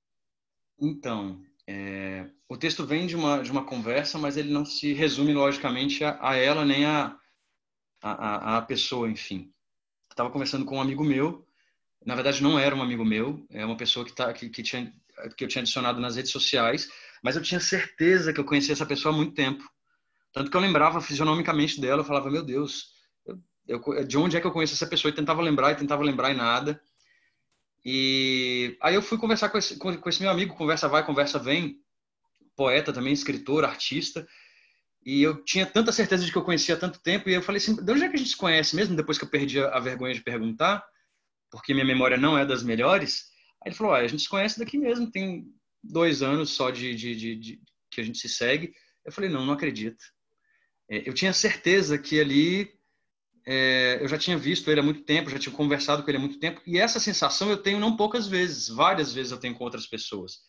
Então, 0.80 1.44
é, 1.68 2.30
o 2.50 2.58
texto 2.58 2.86
vem 2.86 3.08
de 3.08 3.16
uma, 3.16 3.42
de 3.42 3.52
uma 3.52 3.66
conversa, 3.66 4.18
mas 4.18 4.38
ele 4.38 4.52
não 4.52 4.66
se 4.66 4.94
resume, 4.94 5.34
logicamente, 5.34 6.04
a, 6.04 6.18
a 6.22 6.36
ela 6.36 6.66
nem 6.66 6.86
a, 6.86 7.18
a, 8.02 8.58
a 8.58 8.62
pessoa, 8.62 9.10
enfim. 9.10 9.54
Estava 10.10 10.32
conversando 10.32 10.66
com 10.66 10.78
um 10.78 10.82
amigo 10.82 11.04
meu, 11.04 11.48
na 12.06 12.16
verdade 12.16 12.42
não 12.42 12.58
era 12.58 12.76
um 12.76 12.82
amigo 12.82 13.04
meu, 13.04 13.46
é 13.50 13.66
uma 13.66 13.76
pessoa 13.76 14.06
que, 14.06 14.14
tá, 14.14 14.32
que, 14.34 14.50
que, 14.50 14.64
tinha, 14.64 14.94
que 15.36 15.44
eu 15.44 15.48
tinha 15.48 15.62
adicionado 15.62 16.00
nas 16.00 16.16
redes 16.16 16.32
sociais, 16.32 16.90
mas 17.24 17.36
eu 17.36 17.42
tinha 17.42 17.60
certeza 17.60 18.32
que 18.32 18.40
eu 18.40 18.46
conhecia 18.46 18.74
essa 18.74 18.86
pessoa 18.86 19.14
há 19.14 19.18
muito 19.18 19.34
tempo. 19.34 19.64
Tanto 20.32 20.52
que 20.52 20.58
eu 20.58 20.62
lembrava 20.62 21.02
fisionomicamente 21.02 21.82
dela, 21.82 22.02
eu 22.02 22.06
falava, 22.06 22.30
meu 22.30 22.44
Deus, 22.44 22.90
eu, 23.26 23.42
eu, 23.68 24.04
de 24.06 24.18
onde 24.18 24.38
é 24.38 24.42
que 24.42 24.48
eu 24.48 24.52
conheço 24.52 24.74
essa 24.74 24.88
pessoa? 24.88 25.10
E 25.10 25.16
tentava 25.16 25.42
lembrar, 25.42 25.72
e 25.72 25.76
tentava 25.76 26.04
lembrar 26.04 26.32
e 26.32 26.36
nada. 26.36 26.80
E 27.84 28.78
aí 28.82 28.96
eu 28.96 29.02
fui 29.02 29.18
conversar 29.18 29.50
com 29.50 29.58
esse, 29.58 29.78
com, 29.78 29.96
com 29.98 30.10
esse 30.10 30.22
meu 30.22 30.30
amigo, 30.30 30.56
conversa 30.56 30.88
vai, 30.88 31.06
conversa 31.06 31.40
vem, 31.40 31.80
poeta 32.56 32.92
também, 32.94 33.14
escritor, 33.14 33.66
artista. 33.66 34.28
E 35.06 35.24
eu 35.24 35.42
tinha 35.44 35.66
tanta 35.66 35.92
certeza 35.92 36.26
de 36.26 36.32
que 36.32 36.38
eu 36.38 36.44
conhecia 36.44 36.76
há 36.76 36.78
tanto 36.78 37.00
tempo, 37.00 37.30
e 37.30 37.34
eu 37.34 37.42
falei 37.42 37.62
assim, 37.62 37.76
de 37.76 37.92
onde 37.92 38.04
é 38.04 38.10
que 38.10 38.16
a 38.16 38.20
gente 38.20 38.32
se 38.32 38.38
conhece 38.38 38.76
mesmo, 38.76 38.96
depois 38.96 39.18
que 39.18 39.24
eu 39.24 39.30
perdi 39.30 39.60
a 39.60 39.80
vergonha 39.80 40.14
de 40.14 40.22
perguntar, 40.22 40.84
porque 41.50 41.74
minha 41.74 41.86
memória 41.86 42.18
não 42.18 42.38
é 42.38 42.46
das 42.46 42.62
melhores. 42.62 43.30
Ele 43.68 43.76
falou, 43.76 43.94
ah, 43.94 44.00
a 44.00 44.08
gente 44.08 44.24
se 44.24 44.30
conhece 44.30 44.60
daqui 44.60 44.78
mesmo, 44.78 45.12
tem 45.12 45.46
dois 45.84 46.22
anos 46.22 46.50
só 46.52 46.70
de, 46.70 46.96
de, 46.96 47.16
de, 47.16 47.36
de 47.36 47.62
que 47.92 48.02
a 48.02 48.04
gente 48.04 48.18
se 48.18 48.30
segue. 48.30 48.74
Eu 49.06 49.12
falei, 49.12 49.30
não, 49.30 49.46
não 49.46 49.54
acredito. 49.54 50.04
É, 50.90 51.08
eu 51.08 51.14
tinha 51.14 51.34
certeza 51.34 51.98
que 51.98 52.20
ali 52.20 52.72
é, 53.46 54.00
eu 54.02 54.08
já 54.08 54.18
tinha 54.18 54.38
visto 54.38 54.70
ele 54.70 54.80
há 54.80 54.84
muito 54.84 55.04
tempo, 55.04 55.30
já 55.30 55.40
tinha 55.40 55.56
conversado 55.56 56.04
com 56.04 56.10
ele 56.10 56.18
há 56.18 56.22
muito 56.22 56.40
tempo, 56.40 56.62
e 56.66 56.78
essa 56.78 57.00
sensação 57.00 57.50
eu 57.50 57.58
tenho 57.58 57.80
não 57.80 57.96
poucas 57.96 58.28
vezes, 58.28 58.68
várias 58.68 59.14
vezes 59.14 59.32
eu 59.32 59.40
tenho 59.40 59.56
com 59.56 59.64
outras 59.64 59.88
pessoas. 59.88 60.40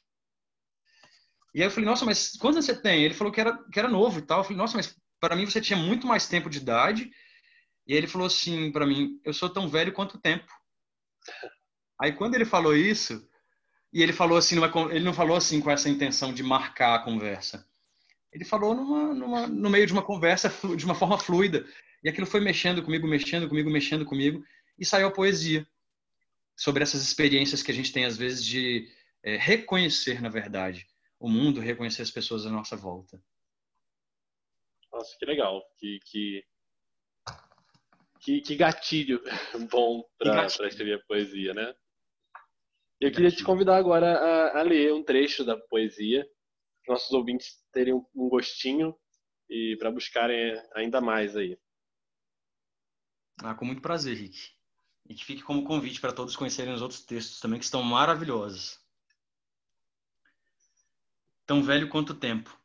E 1.55 1.61
aí 1.61 1.67
eu 1.67 1.71
falei, 1.71 1.87
nossa, 1.87 2.05
mas 2.05 2.33
quantos 2.33 2.65
você 2.65 2.81
tem? 2.81 3.05
Ele 3.05 3.15
falou 3.15 3.33
que 3.33 3.41
era, 3.41 3.57
que 3.73 3.79
era 3.79 3.89
novo 3.89 4.19
e 4.19 4.23
tal. 4.23 4.41
Eu 4.41 4.45
falei, 4.45 4.59
nossa, 4.59 4.77
mas 4.77 4.95
para 5.19 5.35
mim 5.35 5.47
você 5.47 5.61
tinha 5.61 5.79
muito 5.79 6.07
mais 6.07 6.29
tempo 6.29 6.51
de 6.51 6.59
idade. 6.59 7.11
E 7.87 7.95
ele 7.95 8.07
falou 8.07 8.27
assim 8.27 8.71
para 8.71 8.87
mim, 8.87 9.21
eu 9.25 9.33
sou 9.33 9.49
tão 9.49 9.69
velho 9.69 9.93
quanto 9.93 10.17
o 10.17 10.21
tempo. 10.21 10.47
Aí 12.01 12.13
quando 12.13 12.35
ele 12.35 12.45
falou 12.45 12.77
isso, 12.77 13.27
e 13.93 14.03
ele 14.03 14.13
falou 14.13 14.37
assim, 14.37 14.55
numa, 14.55 14.71
ele 14.91 15.05
não 15.05 15.15
falou 15.15 15.37
assim 15.37 15.61
com 15.61 15.71
essa 15.71 15.89
intenção 15.89 16.33
de 16.33 16.43
marcar 16.43 16.95
a 16.95 17.03
conversa. 17.03 17.67
Ele 18.33 18.45
falou 18.45 18.75
numa, 18.75 19.15
numa, 19.15 19.47
no 19.47 19.71
meio 19.71 19.87
de 19.87 19.93
uma 19.93 20.03
conversa 20.03 20.53
de 20.77 20.85
uma 20.85 20.95
forma 20.95 21.19
fluida. 21.19 21.67
E 22.03 22.09
aquilo 22.09 22.27
foi 22.27 22.41
mexendo 22.41 22.83
comigo, 22.83 23.09
mexendo 23.09 23.49
comigo, 23.49 23.71
mexendo 23.71 24.05
comigo, 24.05 24.45
e 24.79 24.85
saiu 24.85 25.09
a 25.09 25.13
poesia 25.13 25.67
sobre 26.57 26.83
essas 26.83 27.03
experiências 27.03 27.63
que 27.63 27.71
a 27.71 27.75
gente 27.75 27.93
tem 27.93 28.05
às 28.05 28.17
vezes 28.17 28.45
de 28.45 28.89
é, 29.23 29.37
reconhecer, 29.37 30.21
na 30.21 30.29
verdade, 30.29 30.87
o 31.19 31.29
mundo, 31.29 31.61
reconhecer 31.61 32.03
as 32.03 32.11
pessoas 32.11 32.47
à 32.47 32.51
nossa 32.51 32.77
volta. 32.77 33.21
Nossa, 34.93 35.17
que 35.19 35.25
legal, 35.25 35.63
que 35.77 35.99
que, 36.05 36.45
que, 38.21 38.41
que 38.41 38.57
gatilho 38.57 39.23
bom 39.71 40.05
para 40.19 40.47
escrever 40.47 41.05
poesia, 41.07 41.55
né? 41.55 41.75
Eu 43.01 43.13
queria 43.13 43.31
te 43.31 43.45
convidar 43.45 43.77
agora 43.77 44.19
a, 44.19 44.61
a 44.61 44.63
ler 44.63 44.93
um 44.93 45.05
trecho 45.05 45.45
da 45.45 45.57
poesia, 45.57 46.29
nossos 46.89 47.11
ouvintes 47.13 47.63
terem 47.73 47.95
um 47.95 48.29
gostinho 48.29 48.95
e 49.49 49.77
para 49.79 49.91
buscarem 49.91 50.61
ainda 50.75 51.01
mais 51.01 51.37
aí. 51.37 51.57
Ah, 53.41 53.55
com 53.55 53.65
muito 53.65 53.81
prazer, 53.81 54.17
Rick. 54.17 54.51
E 55.09 55.15
que 55.15 55.25
fique 55.25 55.43
como 55.43 55.65
convite 55.65 56.01
para 56.01 56.13
todos 56.13 56.35
conhecerem 56.35 56.75
os 56.75 56.83
outros 56.83 57.05
textos 57.05 57.41
também, 57.41 57.59
que 57.59 57.65
estão 57.65 57.83
maravilhosos. 57.83 58.81
Tão 61.47 61.63
velho 61.63 61.89
quanto 61.89 62.11
o 62.11 62.19
tempo. 62.19 62.59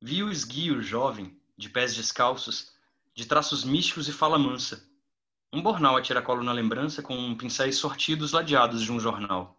Vi 0.00 0.22
o 0.22 0.30
esguio 0.30 0.82
jovem, 0.82 1.40
de 1.56 1.70
pés 1.70 1.94
descalços, 1.94 2.74
de 3.14 3.24
traços 3.24 3.64
místicos 3.64 4.08
e 4.08 4.12
fala 4.12 4.38
mansa. 4.38 4.86
Um 5.56 5.62
bornal 5.62 5.96
a 5.96 6.02
tiracolo 6.02 6.42
na 6.42 6.52
lembrança 6.52 7.02
com 7.02 7.34
pincéis 7.34 7.78
sortidos 7.78 8.32
ladeados 8.32 8.82
de 8.82 8.92
um 8.92 9.00
jornal. 9.00 9.58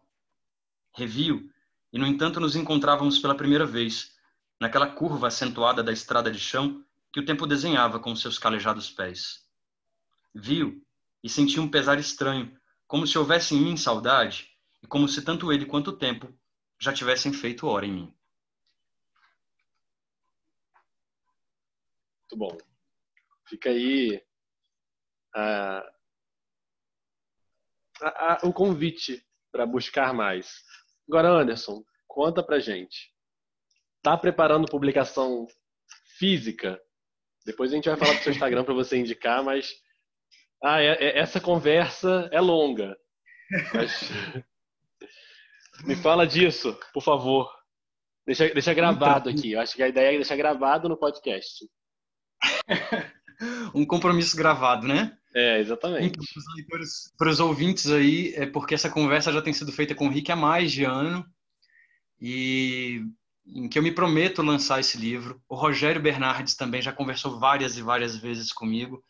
Revi-o, 0.94 1.52
e 1.92 1.98
no 1.98 2.06
entanto 2.06 2.40
nos 2.40 2.56
encontrávamos 2.56 3.18
pela 3.18 3.34
primeira 3.34 3.66
vez, 3.66 4.16
naquela 4.60 4.86
curva 4.86 5.26
acentuada 5.26 5.82
da 5.82 5.92
estrada 5.92 6.30
de 6.30 6.38
chão 6.38 6.86
que 7.12 7.20
o 7.20 7.26
tempo 7.26 7.48
desenhava 7.48 8.00
com 8.00 8.16
seus 8.16 8.38
calejados 8.38 8.92
pés. 8.92 9.44
Viu 10.36 10.86
e 11.24 11.28
sentiu 11.28 11.64
um 11.64 11.68
pesar 11.68 11.98
estranho, 11.98 12.56
como 12.86 13.08
se 13.08 13.18
houvesse 13.18 13.56
em 13.56 13.60
mim 13.60 13.76
saudade 13.76 14.56
e 14.84 14.86
como 14.86 15.08
se 15.08 15.24
tanto 15.24 15.52
ele 15.52 15.66
quanto 15.66 15.88
o 15.88 15.98
tempo 15.98 16.32
já 16.78 16.94
tivessem 16.94 17.34
feito 17.34 17.66
hora 17.66 17.88
em 17.88 17.92
mim. 17.92 18.14
Muito 22.22 22.38
bom. 22.38 22.56
Fica 23.48 23.70
aí 23.70 24.27
uh, 25.38 25.82
o 28.48 28.54
convite 28.54 29.24
para 29.52 29.66
buscar 29.66 30.14
mais. 30.14 30.64
Agora, 31.08 31.30
Anderson, 31.30 31.84
conta 32.08 32.44
pra 32.44 32.60
gente. 32.60 33.12
Tá 34.02 34.18
preparando 34.18 34.70
publicação 34.70 35.48
física? 36.18 36.82
Depois 37.46 37.72
a 37.72 37.76
gente 37.76 37.88
vai 37.88 37.98
falar 37.98 38.14
pro 38.16 38.24
seu 38.24 38.34
Instagram 38.34 38.64
para 38.64 38.74
você 38.74 38.98
indicar, 38.98 39.44
mas 39.44 39.74
ah, 40.64 40.82
é, 40.82 40.92
é, 40.94 41.20
essa 41.20 41.40
conversa 41.40 42.30
é 42.32 42.42
longa. 42.42 42.98
Mas... 43.74 44.10
Me 45.86 45.96
fala 45.96 46.26
disso, 46.26 46.78
por 46.92 47.04
favor. 47.04 47.50
Deixa, 48.26 48.50
deixa 48.50 48.74
gravado 48.74 49.30
então, 49.30 49.40
aqui. 49.40 49.52
Eu 49.52 49.62
acho 49.62 49.76
que 49.76 49.84
a 49.84 49.88
ideia 49.88 50.10
é 50.10 50.16
deixar 50.16 50.36
gravado 50.36 50.90
no 50.90 50.98
podcast. 50.98 51.66
um 53.74 53.86
compromisso 53.86 54.36
gravado, 54.36 54.88
né? 54.88 55.17
É, 55.38 55.60
exatamente. 55.60 56.18
Então, 56.18 56.26
para 57.16 57.30
os 57.30 57.40
ouvintes 57.40 57.92
aí, 57.92 58.34
é 58.36 58.48
porque 58.48 58.74
essa 58.74 58.90
conversa 58.90 59.32
já 59.32 59.40
tem 59.40 59.54
sido 59.54 59.72
feita 59.72 59.94
com 59.94 60.08
o 60.08 60.10
Rick 60.10 60.32
há 60.32 60.36
mais 60.36 60.72
de 60.72 60.84
ano 60.84 61.24
e 62.20 63.04
em 63.46 63.70
que 63.70 63.78
eu 63.78 63.84
me 63.84 63.92
prometo 63.92 64.42
lançar 64.42 64.80
esse 64.80 64.98
livro. 64.98 65.40
O 65.48 65.54
Rogério 65.54 66.02
Bernardes 66.02 66.56
também 66.56 66.82
já 66.82 66.92
conversou 66.92 67.38
várias 67.40 67.78
e 67.78 67.84
várias 67.84 68.18
vezes 68.18 68.52
comigo 68.52 69.04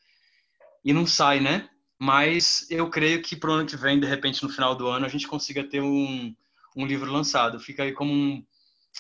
e 0.84 0.92
não 0.92 1.08
sai, 1.08 1.40
né? 1.40 1.70
Mas 1.98 2.70
eu 2.70 2.90
creio 2.90 3.22
que 3.22 3.34
para 3.34 3.50
o 3.50 3.54
ano 3.54 3.66
que 3.66 3.78
vem, 3.78 3.98
de 3.98 4.06
repente, 4.06 4.44
no 4.44 4.50
final 4.50 4.76
do 4.76 4.86
ano, 4.86 5.06
a 5.06 5.10
gente 5.10 5.30
consiga 5.30 5.63
ter 5.63 5.82
um, 5.82 6.36
um 6.76 6.86
livro 6.86 7.10
lançado. 7.10 7.58
Fica 7.58 7.84
aí 7.84 7.94
como 7.94 8.12
um, 8.12 8.46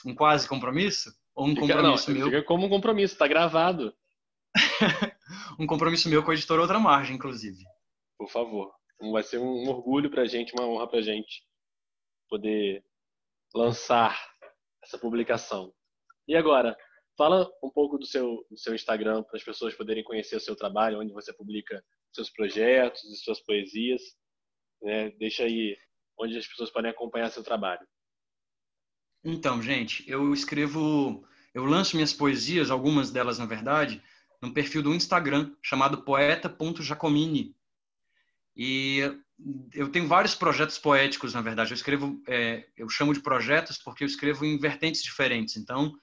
um 0.05 0.15
quase 0.15 0.47
compromisso? 0.47 1.13
Ou 1.35 1.45
um 1.45 1.49
fica, 1.49 1.73
compromisso 1.75 2.09
não, 2.09 2.17
meu? 2.19 2.25
Fica 2.27 2.43
como 2.43 2.67
um 2.67 2.69
compromisso, 2.69 3.15
está 3.15 3.27
gravado. 3.27 3.93
um 5.59 5.67
compromisso 5.67 6.09
meu 6.09 6.23
com 6.23 6.31
a 6.31 6.33
editora 6.33 6.61
Outra 6.61 6.79
Margem, 6.79 7.15
inclusive. 7.15 7.63
Por 8.17 8.29
favor. 8.29 8.73
Vai 9.11 9.23
ser 9.23 9.37
um 9.37 9.67
orgulho 9.69 10.09
para 10.09 10.23
a 10.23 10.27
gente, 10.27 10.53
uma 10.53 10.67
honra 10.67 10.87
para 10.87 10.99
a 10.99 11.03
gente 11.03 11.43
poder 12.29 12.83
lançar 13.53 14.19
essa 14.83 14.97
publicação. 14.97 15.71
E 16.27 16.35
agora, 16.35 16.75
Fala 17.17 17.49
um 17.63 17.69
pouco 17.71 17.97
do 17.97 18.05
seu, 18.05 18.45
do 18.49 18.57
seu 18.59 18.75
Instagram 18.75 19.23
para 19.23 19.37
as 19.37 19.43
pessoas 19.43 19.73
poderem 19.73 20.03
conhecer 20.03 20.35
o 20.35 20.39
seu 20.39 20.55
trabalho, 20.55 20.99
onde 20.99 21.11
você 21.11 21.33
publica 21.33 21.83
seus 22.13 22.29
projetos 22.29 23.03
e 23.05 23.15
suas 23.17 23.41
poesias. 23.41 24.01
Né? 24.83 25.09
Deixa 25.17 25.43
aí 25.43 25.75
onde 26.19 26.37
as 26.37 26.45
pessoas 26.45 26.69
podem 26.69 26.91
acompanhar 26.91 27.31
seu 27.31 27.43
trabalho. 27.43 27.85
Então, 29.25 29.63
gente, 29.63 30.07
eu 30.07 30.31
escrevo, 30.31 31.27
eu 31.55 31.65
lanço 31.65 31.95
minhas 31.95 32.13
poesias, 32.13 32.69
algumas 32.69 33.09
delas 33.09 33.39
na 33.39 33.47
verdade, 33.47 34.01
num 34.41 34.51
perfil 34.51 34.83
do 34.83 34.93
Instagram 34.93 35.51
chamado 35.61 36.03
poeta.jacomini. 36.03 37.55
E 38.55 39.01
eu 39.73 39.89
tenho 39.89 40.07
vários 40.07 40.33
projetos 40.33 40.79
poéticos, 40.79 41.33
na 41.33 41.41
verdade. 41.41 41.71
Eu 41.71 41.75
escrevo, 41.75 42.21
é, 42.27 42.67
eu 42.75 42.89
chamo 42.89 43.13
de 43.13 43.19
projetos 43.19 43.77
porque 43.77 44.03
eu 44.03 44.07
escrevo 44.07 44.45
em 44.45 44.57
vertentes 44.57 45.03
diferentes. 45.03 45.57
Então, 45.57 45.95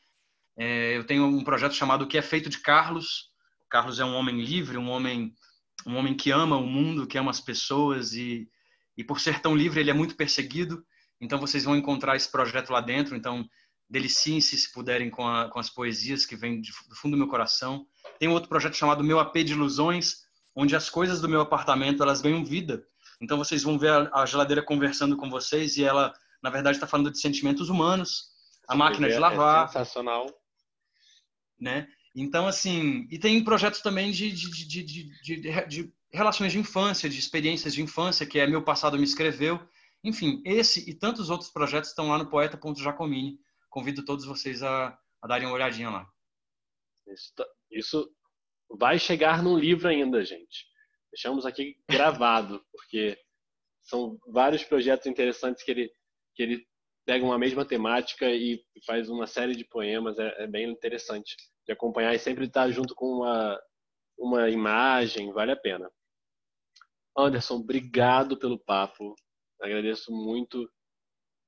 é, 0.56 0.96
eu 0.96 1.04
tenho 1.04 1.26
um 1.26 1.42
projeto 1.42 1.74
chamado 1.74 2.02
O 2.02 2.06
que 2.06 2.18
é 2.18 2.22
feito 2.22 2.48
de 2.48 2.58
Carlos. 2.58 3.32
Carlos 3.68 3.98
é 3.98 4.04
um 4.04 4.14
homem 4.14 4.40
livre, 4.40 4.78
um 4.78 4.88
homem 4.88 5.34
um 5.86 5.96
homem 5.96 6.14
que 6.14 6.30
ama 6.30 6.56
o 6.56 6.66
mundo, 6.66 7.06
que 7.06 7.18
ama 7.18 7.30
as 7.30 7.40
pessoas 7.40 8.14
e, 8.14 8.48
e 8.96 9.04
por 9.04 9.20
ser 9.20 9.40
tão 9.40 9.54
livre, 9.54 9.80
ele 9.80 9.90
é 9.90 9.94
muito 9.94 10.16
perseguido. 10.16 10.84
Então 11.20 11.38
vocês 11.38 11.64
vão 11.64 11.76
encontrar 11.76 12.16
esse 12.16 12.30
projeto 12.30 12.70
lá 12.70 12.80
dentro. 12.80 13.16
Então 13.16 13.48
deliciem-se 13.88 14.56
se 14.56 14.72
puderem 14.72 15.10
com, 15.10 15.26
a, 15.26 15.50
com 15.50 15.58
as 15.58 15.68
poesias 15.68 16.24
que 16.24 16.36
vêm 16.36 16.60
do 16.60 16.96
fundo 16.96 17.12
do 17.12 17.18
meu 17.18 17.28
coração. 17.28 17.86
Tem 18.24 18.32
outro 18.32 18.48
projeto 18.48 18.74
chamado 18.74 19.04
Meu 19.04 19.20
AP 19.20 19.36
de 19.44 19.52
Ilusões, 19.52 20.22
onde 20.56 20.74
as 20.74 20.88
coisas 20.88 21.20
do 21.20 21.28
meu 21.28 21.42
apartamento 21.42 22.02
elas 22.02 22.22
ganham 22.22 22.42
vida. 22.42 22.82
Então 23.20 23.36
vocês 23.36 23.62
vão 23.62 23.78
ver 23.78 23.90
a, 24.14 24.24
geladeira 24.24 24.62
conversando 24.62 25.14
com 25.14 25.28
vocês 25.28 25.76
e 25.76 25.84
ela, 25.84 26.10
na 26.42 26.48
verdade, 26.48 26.78
está 26.78 26.86
falando 26.86 27.10
de 27.10 27.20
sentimentos 27.20 27.68
humanos. 27.68 28.30
A 28.66 28.74
máquina 28.74 29.08
de 29.08 29.12
é 29.12 29.18
lavar. 29.18 29.64
É 29.64 29.66
sensacional. 29.66 30.26
Né? 31.60 31.86
Então, 32.16 32.46
assim, 32.46 33.06
e 33.10 33.18
tem 33.18 33.44
projetos 33.44 33.82
também 33.82 34.10
de, 34.10 34.32
de, 34.32 34.66
de, 34.66 34.82
de, 34.82 35.66
de 35.66 35.92
relações 36.10 36.50
de 36.50 36.58
infância, 36.58 37.10
de 37.10 37.18
experiências 37.18 37.74
de 37.74 37.82
infância, 37.82 38.24
que 38.24 38.38
é 38.38 38.46
Meu 38.46 38.62
Passado 38.62 38.96
Me 38.96 39.04
Escreveu. 39.04 39.60
Enfim, 40.02 40.40
esse 40.46 40.88
e 40.88 40.94
tantos 40.94 41.28
outros 41.28 41.50
projetos 41.50 41.90
estão 41.90 42.08
lá 42.08 42.16
no 42.16 42.30
poeta.jacomini. 42.30 43.38
Convido 43.68 44.02
todos 44.02 44.24
vocês 44.24 44.62
a, 44.62 44.98
a 45.20 45.28
darem 45.28 45.46
uma 45.46 45.54
olhadinha 45.54 45.90
lá. 45.90 46.08
Isso, 47.74 48.06
tá, 48.06 48.76
vai 48.78 48.98
chegar 48.98 49.42
no 49.42 49.58
livro 49.58 49.88
ainda, 49.88 50.24
gente. 50.24 50.66
Deixamos 51.12 51.44
aqui 51.44 51.76
gravado, 51.90 52.64
porque 52.72 53.18
são 53.82 54.18
vários 54.28 54.64
projetos 54.64 55.06
interessantes 55.06 55.62
que 55.62 55.70
ele, 55.70 55.92
que 56.34 56.42
ele 56.42 56.66
pega 57.04 57.24
uma 57.24 57.38
mesma 57.38 57.64
temática 57.64 58.30
e 58.30 58.64
faz 58.86 59.08
uma 59.08 59.26
série 59.26 59.54
de 59.54 59.64
poemas. 59.64 60.18
É, 60.18 60.44
é 60.44 60.46
bem 60.46 60.70
interessante 60.70 61.36
de 61.66 61.72
acompanhar 61.72 62.14
e 62.14 62.18
sempre 62.18 62.46
estar 62.46 62.70
junto 62.70 62.94
com 62.94 63.06
uma, 63.06 63.60
uma 64.18 64.50
imagem, 64.50 65.32
vale 65.32 65.52
a 65.52 65.56
pena. 65.56 65.90
Anderson, 67.16 67.56
obrigado 67.56 68.36
pelo 68.36 68.58
papo. 68.58 69.14
Agradeço 69.60 70.12
muito 70.12 70.68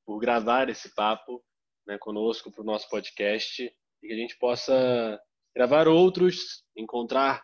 por 0.07 0.19
gravar 0.19 0.69
esse 0.69 0.95
papo 0.95 1.45
né, 1.87 1.99
conosco 1.99 2.51
para 2.51 2.62
o 2.62 2.67
nosso 2.67 2.89
podcast 2.89 3.62
e 3.62 4.07
que 4.07 4.12
a 4.12 4.17
gente 4.17 4.39
possa 4.39 5.21
gravar 5.57 5.88
outros, 5.88 6.62
encontrar 6.77 7.42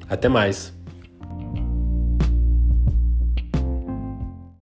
Até 0.09 0.28
mais! 0.28 0.78